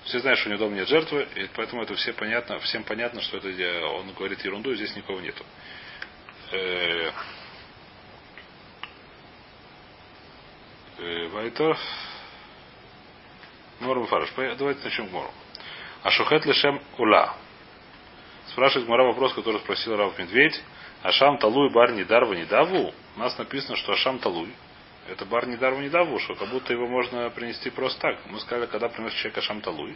Все 0.04 0.20
знают, 0.20 0.38
что 0.38 0.50
у 0.50 0.52
него 0.52 0.64
дома 0.64 0.76
нет 0.76 0.88
жертвы, 0.88 1.26
и 1.34 1.48
поэтому 1.54 1.82
это 1.82 1.94
все 1.94 2.12
понятно, 2.12 2.60
всем 2.60 2.84
понятно, 2.84 3.22
что 3.22 3.38
это 3.38 3.48
э, 3.48 3.84
он 3.84 4.12
говорит 4.12 4.44
ерунду, 4.44 4.70
и 4.70 4.76
здесь 4.76 4.94
никого 4.94 5.20
нету. 5.20 5.44
Э, 6.52 7.10
э, 10.98 11.28
Вайтер. 11.28 11.76
Морм 13.80 14.06
Фарш. 14.06 14.30
Давайте 14.36 14.84
начнем 14.84 15.10
Мору. 15.10 15.32
А 16.02 16.10
шухет 16.10 16.44
лишем 16.46 16.80
ула. 16.98 17.34
Спрашивает 18.48 18.88
Мара 18.88 19.04
вопрос, 19.04 19.34
который 19.34 19.60
спросил 19.60 19.96
Рав 19.96 20.16
Медведь. 20.18 20.62
Ашам 21.04 21.36
Талуй 21.36 21.68
бар 21.68 21.92
Нидар 21.92 22.24
Ванидаву. 22.24 22.94
У 23.16 23.20
нас 23.20 23.36
написано, 23.36 23.76
что 23.76 23.92
Ашам 23.92 24.18
Талуй. 24.20 24.48
Это 25.06 25.26
бар 25.26 25.46
Нидар 25.46 25.74
Ванидаву, 25.74 26.18
что 26.18 26.34
как 26.34 26.48
будто 26.48 26.72
его 26.72 26.86
можно 26.86 27.28
принести 27.28 27.68
просто 27.68 28.00
так. 28.00 28.18
Мы 28.30 28.40
сказали, 28.40 28.64
когда 28.64 28.88
приносит 28.88 29.18
человек 29.18 29.36
Ашам 29.36 29.60
Талуй. 29.60 29.94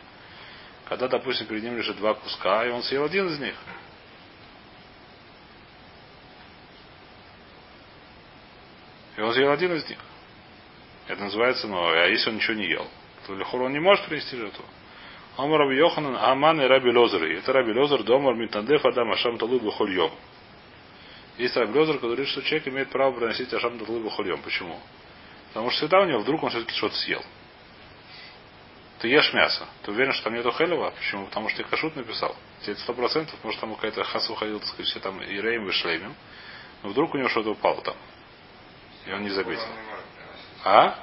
Когда, 0.86 1.08
допустим, 1.08 1.46
перед 1.46 1.62
ним 1.62 1.78
лежит 1.78 1.96
два 1.96 2.12
куска, 2.12 2.66
и 2.66 2.70
он 2.70 2.82
съел 2.82 3.04
один 3.04 3.26
из 3.28 3.40
них. 3.40 3.54
И 9.16 9.22
он 9.22 9.32
съел 9.32 9.50
один 9.50 9.72
из 9.76 9.88
них. 9.88 9.98
Это 11.06 11.22
называется, 11.22 11.68
ну, 11.68 11.88
а 11.88 12.06
если 12.06 12.28
он 12.28 12.36
ничего 12.36 12.54
не 12.54 12.66
ел, 12.66 12.86
то 13.26 13.34
Лехор 13.34 13.62
он 13.62 13.72
не 13.72 13.80
может 13.80 14.04
принести 14.04 14.36
жертву. 14.36 14.64
Омар 15.38 15.60
Раби 15.60 15.76
Йоханан, 15.76 16.16
Аман 16.16 16.60
и 16.60 16.66
Раби 16.66 16.92
Лозер. 16.92 17.24
Это 17.24 17.54
Раби 17.54 17.72
Лозер, 17.72 18.02
Домар 18.02 18.34
Митандеф 18.34 18.84
Адам 18.84 19.10
Ашам 19.10 19.38
Талуй 19.38 19.58
Бухольем. 19.58 20.10
Есть 21.38 21.56
Раби 21.56 21.78
Лозер, 21.78 21.94
который 21.96 22.16
говорит, 22.16 22.28
что 22.28 22.42
человек 22.42 22.66
имеет 22.66 22.90
право 22.90 23.12
приносить 23.12 23.52
Ашам 23.54 23.78
Талуй 23.78 24.02
Бухольем. 24.02 24.42
Почему? 24.42 24.78
Потому 25.48 25.70
что 25.70 25.78
всегда 25.78 26.00
у 26.00 26.04
него 26.04 26.18
вдруг 26.20 26.42
он 26.42 26.50
все-таки 26.50 26.76
что-то 26.76 26.96
съел. 26.96 27.24
ты 28.98 29.08
ешь 29.08 29.32
мясо. 29.32 29.66
Ты 29.82 29.92
уверен, 29.92 30.12
что 30.12 30.24
там 30.24 30.34
нету 30.34 30.50
хелева? 30.50 30.90
Почему? 30.90 31.26
Потому 31.26 31.48
что 31.48 31.62
ты 31.62 31.68
кашут 31.68 31.94
написал. 31.94 32.36
Тебе 32.62 32.74
сто 32.76 32.92
процентов, 32.92 33.38
может 33.44 33.60
там 33.60 33.72
какая-то 33.76 34.02
хас 34.02 34.28
выходил, 34.28 34.58
так 34.58 34.68
сказать, 34.68 34.86
все 34.88 34.98
там 34.98 35.22
и 35.22 35.40
рейм, 35.40 35.68
и 35.68 35.72
шлеймем. 35.72 36.14
Но 36.82 36.88
вдруг 36.90 37.14
у 37.14 37.18
него 37.18 37.28
что-то 37.28 37.50
упало 37.50 37.80
там. 37.82 37.96
И 39.06 39.12
он 39.12 39.22
не 39.22 39.30
заметил. 39.30 39.62
А? 40.64 40.98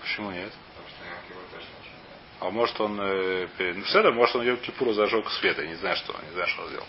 Почему 0.00 0.32
нет? 0.32 0.52
А 2.40 2.50
может 2.50 2.80
он, 2.80 3.00
э, 3.00 3.48
ну 3.58 3.82
все 3.84 4.00
это, 4.00 4.10
может 4.12 4.34
он 4.36 4.46
Йом 4.46 4.58
Кипуру 4.58 4.92
зажег 4.92 5.28
свет, 5.30 5.58
я 5.58 5.66
не 5.66 5.74
знаю, 5.74 5.96
что, 5.96 6.14
не 6.24 6.32
знаю, 6.32 6.48
что 6.48 6.62
он 6.62 6.68
сделал. 6.68 6.86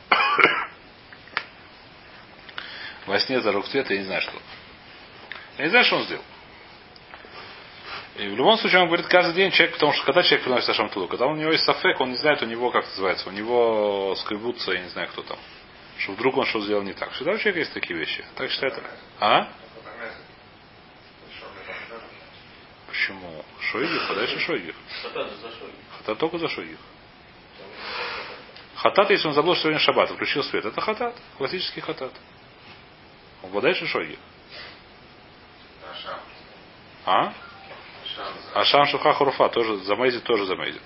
Во 3.10 3.20
сне 3.20 3.42
зажег 3.42 3.66
свет, 3.66 3.90
я 3.90 3.98
не 3.98 4.04
знаю, 4.04 4.22
что. 4.22 4.34
Я 5.58 5.64
не 5.64 5.70
знаю, 5.72 5.84
что 5.84 5.96
он 5.96 6.04
сделал. 6.04 6.24
И 8.18 8.28
в 8.28 8.36
любом 8.36 8.56
случае 8.60 8.82
он 8.82 8.86
говорит 8.86 9.08
каждый 9.08 9.34
день 9.34 9.50
человек, 9.50 9.74
потому 9.74 9.94
что 9.94 10.06
когда 10.06 10.22
человек 10.22 10.44
приносит 10.44 10.70
Ашам 10.70 10.90
Тулу, 10.90 11.08
когда 11.08 11.26
у 11.26 11.36
него 11.36 11.52
есть 11.52 11.64
сафек, 11.64 12.00
он 12.00 12.12
не 12.12 12.18
знает 12.18 12.44
у 12.44 12.46
него, 12.46 12.70
как 12.70 12.86
называется, 12.86 13.28
у 13.28 13.32
него 13.32 14.14
скребутся, 14.16 14.74
я 14.74 14.82
не 14.82 14.90
знаю, 14.90 15.08
кто 15.08 15.24
там. 15.24 15.40
Что 15.98 16.12
вдруг 16.12 16.38
он 16.38 16.46
что 16.46 16.62
сделал 16.62 16.84
не 16.84 16.94
так. 16.94 17.10
Всегда 17.14 17.32
у 17.32 17.38
человека 17.38 17.60
есть 17.62 17.74
такие 17.74 17.98
вещи. 17.98 18.24
Так 18.36 18.52
что 18.52 18.68
это. 18.68 18.84
А? 19.20 19.48
Почему? 22.86 23.44
Шойгих, 23.72 24.08
а 24.08 24.14
дальше 24.14 24.40
Шойгих. 24.40 24.76
Хатат 25.98 26.20
только 26.20 26.38
за 26.38 26.48
Шойгих. 26.48 26.78
Хатат, 28.76 29.10
если 29.10 29.28
он 29.28 29.34
забыл, 29.34 29.56
что 29.56 29.64
сегодня 29.64 29.80
шаббат, 29.80 30.12
включил 30.12 30.44
свет, 30.44 30.64
это 30.64 30.80
хатат. 30.80 31.16
Классический 31.40 31.82
хатат. 31.82 32.14
А 33.42 33.62
дальше 33.62 33.86
Шойгих. 33.88 34.20
А? 37.06 37.34
А 38.54 38.66
Шам 38.66 38.86
Шуха 38.86 39.14
Хуруфа 39.14 39.50
тоже 39.50 39.78
замейзит, 39.78 40.24
тоже 40.24 40.46
замейзит. 40.46 40.82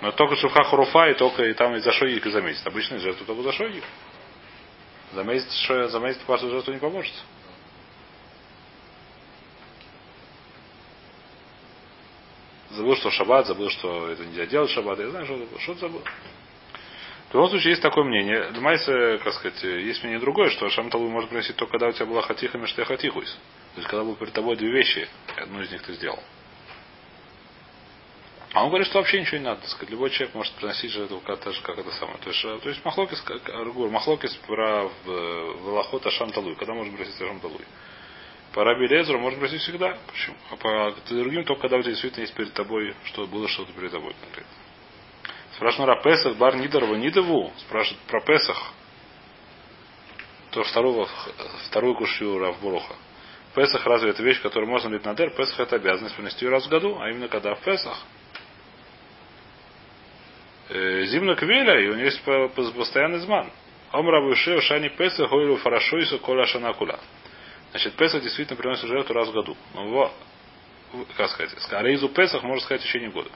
Но 0.00 0.12
только 0.12 0.36
Шуха 0.36 0.64
Хуруфа 0.64 1.10
и 1.10 1.14
только 1.14 1.44
и 1.44 1.54
там 1.54 1.74
и 1.74 1.80
за 1.80 1.92
Шойгик 1.92 2.26
и 2.26 2.30
замейзит. 2.30 2.66
Обычные 2.66 3.00
жертвы 3.00 3.26
только 3.26 3.42
за 3.42 3.52
Шойгик. 3.52 3.84
Замейзит, 5.12 5.50
замейзит 5.90 6.26
вашу 6.26 6.50
жертву 6.50 6.72
не 6.72 6.78
поможет. 6.78 7.14
Забыл, 12.70 12.94
что 12.96 13.10
шаббат, 13.10 13.46
забыл, 13.46 13.70
что 13.70 14.10
это 14.10 14.26
нельзя 14.26 14.44
делать 14.46 14.70
шаббат. 14.70 14.98
Я 14.98 15.08
знаю, 15.08 15.24
что. 15.24 15.58
Что 15.60 15.74
забыл? 15.74 16.02
В 17.36 17.38
любом 17.38 17.50
случае, 17.50 17.72
есть 17.72 17.82
такое 17.82 18.02
мнение. 18.02 18.50
Майса, 18.60 19.20
как 19.22 19.34
сказать, 19.34 19.62
есть 19.62 20.02
мнение 20.02 20.18
другое, 20.18 20.48
что 20.48 20.70
Шамталу 20.70 21.06
может 21.10 21.28
приносить 21.28 21.54
только 21.54 21.72
когда 21.72 21.88
у 21.88 21.92
тебя 21.92 22.06
была 22.06 22.22
хатиха 22.22 22.56
между 22.56 22.82
хатихуис. 22.82 23.30
То 23.74 23.80
есть, 23.80 23.88
когда 23.88 24.04
был 24.04 24.16
перед 24.16 24.32
тобой 24.32 24.56
две 24.56 24.70
вещи, 24.70 25.06
одну 25.36 25.60
из 25.60 25.70
них 25.70 25.82
ты 25.82 25.92
сделал. 25.92 26.18
А 28.54 28.62
он 28.62 28.70
говорит, 28.70 28.86
что 28.86 29.00
вообще 29.00 29.20
ничего 29.20 29.36
не 29.36 29.44
надо. 29.44 29.60
Так 29.60 29.68
сказать, 29.68 29.90
любой 29.90 30.08
человек 30.08 30.34
может 30.34 30.54
приносить 30.54 30.90
жертву 30.90 31.20
как, 31.20 31.46
это, 31.46 31.52
как 31.60 31.76
это 31.76 31.90
самое. 31.90 32.16
То 32.20 32.30
есть, 32.30 32.42
э, 32.42 32.58
то 32.58 32.68
есть 32.70 32.82
махлокис, 32.86 33.22
Аргур, 33.52 33.90
махлокис 33.90 34.34
про 34.46 34.90
Велохот 35.04 36.06
Ашам 36.06 36.30
Талуй. 36.30 36.56
Когда 36.56 36.72
можно 36.72 36.96
бросить 36.96 37.20
Ашам 37.20 37.40
Талуй? 37.40 37.66
По 38.54 38.64
Раби 38.64 38.86
Лезеру 38.86 39.18
можно 39.18 39.38
бросить 39.38 39.60
всегда. 39.60 39.98
Почему? 40.06 40.36
А 40.52 40.56
по 40.56 40.96
другим 41.10 41.44
только 41.44 41.60
когда 41.60 41.76
у 41.76 41.82
тебя 41.82 41.90
действительно 41.90 42.22
есть 42.22 42.34
перед 42.34 42.54
тобой, 42.54 42.94
что 43.04 43.26
было 43.26 43.46
что-то 43.46 43.74
перед 43.74 43.92
тобой 43.92 44.14
конкретно. 44.22 44.65
Спрашиваю 45.56 45.86
про 45.86 46.02
Песах, 46.02 46.36
Бар 46.36 46.56
Нидорова 46.56 46.96
Нидову. 46.96 47.50
Спрашивает 47.56 48.02
про 48.08 48.20
Песах. 48.20 48.72
То 50.50 50.62
вторую, 50.62 51.06
вторую 51.68 51.94
кушью 51.94 52.38
Равбуруха. 52.38 52.94
Песах 53.54 53.86
разве 53.86 54.10
это 54.10 54.22
вещь, 54.22 54.40
которую 54.42 54.68
можно 54.70 54.90
лить 54.92 55.04
на 55.06 55.14
дер? 55.14 55.30
Песах 55.30 55.60
это 55.60 55.76
обязанность 55.76 56.14
принести 56.14 56.44
ее 56.44 56.50
раз 56.50 56.66
в 56.66 56.68
году, 56.68 56.98
а 57.00 57.08
именно 57.08 57.28
когда 57.28 57.54
в 57.54 57.60
Песах. 57.60 57.98
Э, 60.68 61.04
Зимна 61.06 61.34
Квеля, 61.36 61.80
и 61.80 61.88
у 61.88 61.94
него 61.94 62.04
есть 62.04 62.22
постоянный 62.74 63.20
зман. 63.20 63.50
Омра 63.92 64.20
Бушео 64.20 64.60
Шани 64.60 64.88
Песах 64.88 65.30
Хойлу 65.30 65.56
Фарашойсу 65.56 66.18
Коля 66.18 66.44
Шанакула. 66.44 67.00
Значит, 67.70 67.94
Песах 67.94 68.22
действительно 68.22 68.58
приносит 68.58 68.88
жертву 68.88 69.14
раз 69.14 69.28
в 69.28 69.32
году. 69.32 69.56
Но 69.72 69.86
его, 69.86 70.12
как 71.16 71.30
сказать, 71.30 71.56
а 71.70 71.82
Рейзу 71.82 72.10
Песах 72.10 72.42
можно 72.42 72.62
сказать 72.62 72.82
в 72.82 72.84
течение 72.84 73.10
года. 73.10 73.30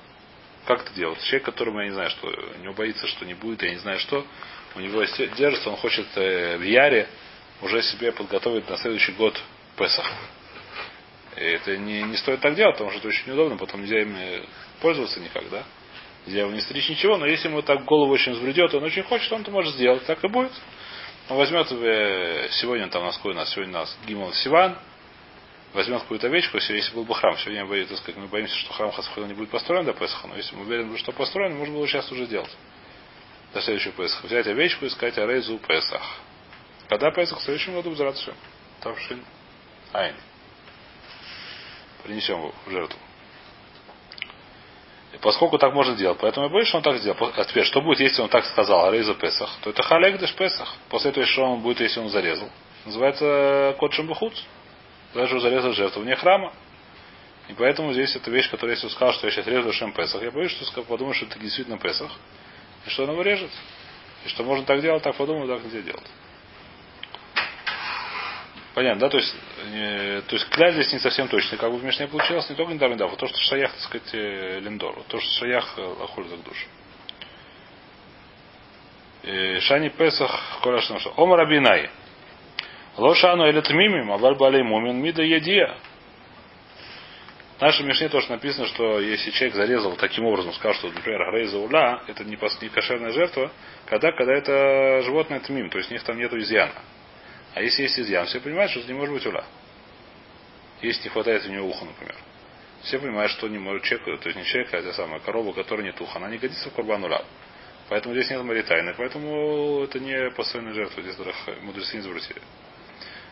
Как 0.66 0.82
это 0.82 0.92
делать? 0.94 1.20
Человек, 1.22 1.44
которому 1.44 1.80
я 1.80 1.86
не 1.86 1.92
знаю, 1.92 2.10
что 2.10 2.28
у 2.28 2.62
него 2.62 2.74
боится, 2.74 3.06
что 3.06 3.24
не 3.24 3.34
будет, 3.34 3.62
я 3.62 3.70
не 3.70 3.78
знаю 3.78 3.98
что, 3.98 4.24
у 4.74 4.80
него 4.80 5.02
держится, 5.36 5.70
он 5.70 5.76
хочет 5.76 6.06
э, 6.16 6.56
в 6.58 6.62
Яре 6.62 7.08
уже 7.62 7.82
себе 7.82 8.12
подготовить 8.12 8.68
на 8.68 8.76
следующий 8.76 9.12
год 9.12 9.40
Песах. 9.76 10.06
И 11.36 11.40
это 11.42 11.76
не, 11.76 12.02
не 12.02 12.16
стоит 12.16 12.40
так 12.40 12.54
делать, 12.54 12.74
потому 12.74 12.90
что 12.90 13.00
это 13.00 13.08
очень 13.08 13.26
неудобно, 13.28 13.56
потом 13.56 13.82
нельзя 13.82 14.00
им 14.02 14.14
э, 14.16 14.42
пользоваться 14.80 15.20
никак, 15.20 15.48
да? 15.50 15.64
Нельзя 16.26 16.40
его 16.40 16.50
не 16.50 16.60
стричь 16.60 16.88
ничего, 16.88 17.16
но 17.16 17.26
если 17.26 17.48
ему 17.48 17.62
так 17.62 17.84
голову 17.84 18.12
очень 18.12 18.32
взбредет, 18.32 18.74
он 18.74 18.84
очень 18.84 19.02
хочет, 19.02 19.32
он 19.32 19.42
это 19.42 19.50
может 19.50 19.74
сделать, 19.74 20.04
так 20.06 20.22
и 20.22 20.28
будет. 20.28 20.52
Он 21.28 21.36
возьмет 21.36 21.66
э, 21.70 22.48
сегодня 22.50 22.88
там 22.88 23.02
у 23.02 23.06
нас 23.06 23.20
у 23.24 23.32
нас 23.32 23.50
сегодня 23.52 23.74
у 23.74 23.78
нас 23.78 23.98
Гимон 24.06 24.32
Сиван, 24.34 24.76
возьмет 25.72 26.02
какую-то 26.02 26.26
овечку, 26.26 26.58
если 26.58 26.94
был 26.94 27.04
бы 27.04 27.14
храм, 27.14 27.36
сегодня 27.38 27.64
мы, 27.64 27.84
так 27.84 27.98
сказать, 27.98 28.16
мы 28.16 28.26
боимся, 28.26 28.54
что 28.56 28.72
храм 28.72 28.90
Хасхуила 28.90 29.26
не 29.26 29.34
будет 29.34 29.50
построен 29.50 29.84
до 29.84 29.92
Песха, 29.92 30.26
но 30.26 30.36
если 30.36 30.54
мы 30.56 30.62
уверены, 30.62 30.96
что 30.98 31.12
построен, 31.12 31.56
можно 31.56 31.74
было 31.74 31.86
сейчас 31.86 32.10
уже 32.10 32.26
сделать. 32.26 32.50
До 33.54 33.60
следующего 33.60 33.92
Песха. 33.92 34.26
Взять 34.26 34.46
овечку 34.46 34.84
и 34.84 34.90
сказать 34.90 35.18
Арейзу 35.18 35.58
Песах. 35.58 36.02
Когда 36.88 37.10
Песах? 37.10 37.38
В 37.38 37.42
следующем 37.42 37.74
году 37.74 37.90
в. 37.90 38.34
Тавшин. 38.80 39.24
Айн. 39.92 40.14
Принесем 42.04 42.38
его 42.38 42.54
в 42.66 42.70
жертву. 42.70 42.98
И 45.12 45.18
поскольку 45.18 45.58
так 45.58 45.74
можно 45.74 45.96
делать, 45.96 46.18
поэтому 46.20 46.46
я 46.46 46.52
боюсь, 46.52 46.68
что 46.68 46.78
он 46.78 46.84
так 46.84 46.98
сделал. 46.98 47.16
Теперь, 47.48 47.64
что 47.64 47.80
будет, 47.80 48.00
если 48.00 48.22
он 48.22 48.28
так 48.28 48.44
сказал, 48.46 48.86
Арейза 48.86 49.14
Песах, 49.14 49.50
то 49.62 49.70
это 49.70 49.82
Халек 49.82 50.20
Песах. 50.36 50.76
После 50.88 51.10
этого, 51.10 51.26
что 51.26 51.42
он 51.42 51.60
будет, 51.60 51.80
если 51.80 52.00
он 52.00 52.08
зарезал? 52.08 52.48
Называется 52.84 53.74
Кот 53.78 53.92
Шамбухуц. 53.92 54.34
Даже 55.14 55.40
зарезал 55.40 55.72
жертву 55.72 56.02
вне 56.02 56.16
храма. 56.16 56.52
И 57.48 57.54
поэтому 57.54 57.92
здесь 57.92 58.14
эта 58.14 58.30
вещь, 58.30 58.48
которая 58.48 58.76
если 58.76 58.88
сказал, 58.88 59.12
что 59.12 59.26
я 59.26 59.32
сейчас 59.32 59.46
режу 59.46 59.72
Шем 59.72 59.92
Песах, 59.92 60.22
я 60.22 60.30
боюсь, 60.30 60.52
что 60.52 60.82
подумаю, 60.82 61.14
что 61.14 61.26
это 61.26 61.38
действительно 61.38 61.78
Песах. 61.78 62.12
И 62.86 62.90
что 62.90 63.04
он 63.04 63.10
его 63.10 63.22
режет. 63.22 63.50
И 64.24 64.28
что 64.28 64.44
можно 64.44 64.64
так 64.64 64.80
делать, 64.80 65.02
так 65.02 65.16
подумаю, 65.16 65.48
так 65.48 65.64
нельзя 65.64 65.80
делать. 65.80 66.06
Понятно, 68.74 69.00
да? 69.00 69.08
То 69.08 69.16
есть, 69.16 69.34
э, 69.72 70.22
то 70.28 70.36
есть 70.36 70.48
кля 70.48 70.70
здесь 70.70 70.92
не 70.92 71.00
совсем 71.00 71.26
точно. 71.26 71.58
Как 71.58 71.70
бы 71.72 71.78
в 71.78 71.84
Мишне 71.84 72.06
получилось 72.06 72.48
не 72.48 72.54
только 72.54 72.72
Недамидав, 72.72 73.12
а 73.12 73.16
то, 73.16 73.26
что 73.26 73.36
Шаях, 73.38 73.72
так 73.72 73.80
сказать, 73.80 74.14
э, 74.14 74.60
Линдору. 74.60 75.04
То, 75.08 75.18
что 75.18 75.30
Шаях 75.40 75.74
э, 75.76 75.82
Лахуль 75.82 76.28
за 76.28 76.36
душу. 76.36 76.66
Э, 79.24 79.60
Шани 79.60 79.88
Песах 79.88 80.60
Корашна 80.62 80.98
Ома 81.16 81.36
Рабинай. 81.36 81.90
Лошану 82.96 83.48
или 83.48 83.60
Тмимим, 83.60 84.10
Аваль 84.10 84.34
Балей 84.36 84.62
Мумин 84.62 85.00
Мида 85.02 85.22
Едия. 85.22 85.76
В 87.58 87.62
нашем 87.62 87.86
Мишне 87.86 88.08
тоже 88.08 88.30
написано, 88.30 88.66
что 88.66 89.00
если 89.00 89.30
человек 89.32 89.54
зарезал 89.54 89.94
таким 89.96 90.24
образом, 90.24 90.52
сказал, 90.54 90.74
что, 90.74 90.88
например, 90.88 91.30
Грейза 91.30 91.58
Уля, 91.58 92.02
это 92.06 92.24
не, 92.24 92.38
не 92.38 92.68
кошерная 92.70 93.12
жертва, 93.12 93.52
когда, 93.84 94.12
когда 94.12 94.32
это 94.32 95.02
животное 95.02 95.40
тмим, 95.40 95.68
то 95.68 95.76
есть 95.76 95.90
у 95.90 95.92
них 95.92 96.02
там 96.02 96.16
нет 96.16 96.32
изъяна. 96.32 96.72
А 97.54 97.62
если 97.62 97.82
есть 97.82 97.98
изъян, 97.98 98.26
все 98.26 98.40
понимают, 98.40 98.70
что 98.70 98.80
это 98.80 98.88
не 98.88 98.94
может 98.94 99.14
быть 99.14 99.26
уля. 99.26 99.44
Если 100.80 101.04
не 101.04 101.10
хватает 101.10 101.44
у 101.46 101.50
него 101.50 101.68
уха, 101.68 101.84
например. 101.84 102.16
Все 102.82 102.98
понимают, 102.98 103.30
что 103.32 103.46
не 103.48 103.58
может 103.58 103.82
человек, 103.82 104.20
то 104.22 104.28
есть 104.28 104.38
не 104.38 104.44
человек, 104.44 104.72
а 104.72 104.78
это 104.78 104.92
самая 104.94 105.20
корова, 105.20 105.52
которая 105.52 105.84
нет 105.84 106.00
уха, 106.00 106.16
она 106.16 106.30
не 106.30 106.38
годится 106.38 106.70
в 106.70 106.72
курбан 106.72 107.04
уля. 107.04 107.22
Поэтому 107.90 108.14
здесь 108.14 108.30
нет 108.30 108.42
маритайны, 108.42 108.94
поэтому 108.96 109.82
это 109.82 109.98
не 109.98 110.30
постоянная 110.30 110.72
жертва, 110.72 111.02
здесь 111.02 111.16
мудрецы 111.60 111.96
не 111.96 112.02
запретили. 112.02 112.40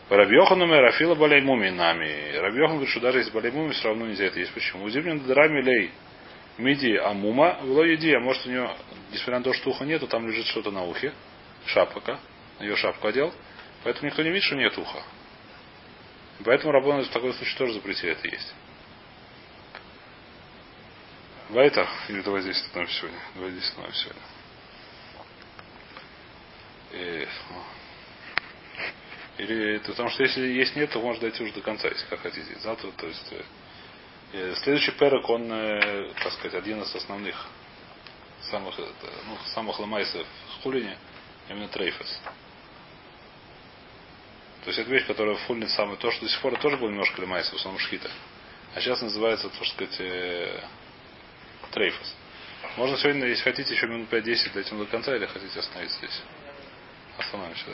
Рабьохан 0.09 0.61
умер, 0.61 0.81
Рафила 0.81 1.15
балей 1.15 1.41
муми 1.41 1.69
нами. 1.69 2.35
Рабьохан 2.35 2.77
говорит, 2.77 2.89
что 2.89 2.99
даже 2.99 3.19
если 3.19 3.31
балей 3.31 3.51
муми, 3.51 3.73
все 3.73 3.89
равно 3.89 4.07
нельзя 4.07 4.25
это 4.25 4.39
есть. 4.39 4.53
Почему? 4.53 4.85
Узимнин 4.85 5.19
драми 5.25 5.61
лей 5.61 5.91
миди 6.57 6.95
амума, 6.97 7.59
вело 7.63 7.83
еди, 7.85 8.13
а 8.13 8.19
может 8.19 8.45
у 8.45 8.49
него, 8.49 8.75
несмотря 9.11 9.37
на 9.37 9.43
то, 9.43 9.53
что 9.53 9.69
уха 9.69 9.85
нету, 9.85 10.07
там 10.07 10.27
лежит 10.27 10.45
что-то 10.47 10.71
на 10.71 10.83
ухе, 10.83 11.13
шапка, 11.65 12.19
ее 12.59 12.75
шапку 12.75 13.07
одел, 13.07 13.33
Поэтому 13.83 14.07
никто 14.07 14.21
не 14.23 14.29
видит, 14.29 14.43
что 14.43 14.55
нет 14.55 14.77
уха. 14.77 15.03
И 16.39 16.43
поэтому 16.43 16.71
Рабона 16.71 17.03
в 17.03 17.09
таком 17.09 17.33
случае 17.33 17.57
тоже 17.57 17.73
запретили 17.73 18.11
это 18.11 18.27
есть. 18.27 18.53
Вайтер, 21.49 21.87
или 22.09 22.21
давай 22.21 22.41
здесь 22.41 22.61
остановим 22.61 22.91
сегодня. 22.91 23.19
Давай 23.35 23.51
здесь 23.51 23.63
остановим 23.63 23.95
сегодня. 23.95 24.21
И, 26.91 27.27
или 29.39 29.77
потому 29.79 30.09
что 30.09 30.23
если 30.23 30.41
есть 30.41 30.75
нет, 30.75 30.91
то 30.91 30.99
можно 30.99 31.21
дойти 31.21 31.41
уже 31.43 31.53
до 31.53 31.61
конца, 31.61 31.87
если 31.87 32.05
как 32.07 32.21
хотите. 32.21 32.59
Завтра, 32.59 32.91
то 32.91 33.07
есть 33.07 33.33
э, 34.33 34.53
следующий 34.63 34.91
перек, 34.91 35.29
он, 35.29 35.49
э, 35.49 36.11
так 36.21 36.33
сказать, 36.33 36.55
один 36.55 36.81
из 36.81 36.93
основных 36.93 37.47
самых, 38.51 38.77
э, 38.77 38.83
ну, 39.27 39.37
самых 39.53 39.79
ломайсов 39.79 40.27
в 40.59 40.63
хулине, 40.63 40.97
именно 41.47 41.69
трейфес. 41.69 42.19
То 44.65 44.71
есть 44.71 44.79
это 44.79 44.91
вещь, 44.91 45.07
которая 45.07 45.35
фульнит 45.35 45.69
самый 45.71 45.95
то, 45.95 46.11
что 46.11 46.25
до 46.25 46.29
сих 46.29 46.41
пор 46.41 46.59
тоже 46.59 46.75
был 46.75 46.89
немножко 46.89 47.21
лимайса, 47.21 47.51
в 47.51 47.55
основном 47.55 47.79
шхита. 47.79 48.11
А 48.75 48.81
сейчас 48.81 49.01
называется, 49.01 49.47
так 49.47 49.67
сказать, 49.67 49.95
э, 49.99 50.61
трейфос. 51.71 52.15
Можно 52.75 52.97
сегодня, 52.97 53.25
если 53.25 53.43
хотите, 53.43 53.73
еще 53.73 53.87
минут 53.87 54.11
5-10 54.11 54.53
дойти 54.53 54.75
до 54.75 54.85
конца, 54.85 55.15
или 55.15 55.25
хотите 55.27 55.57
остановиться 55.57 55.97
здесь? 55.99 56.21
Остановимся. 57.17 57.65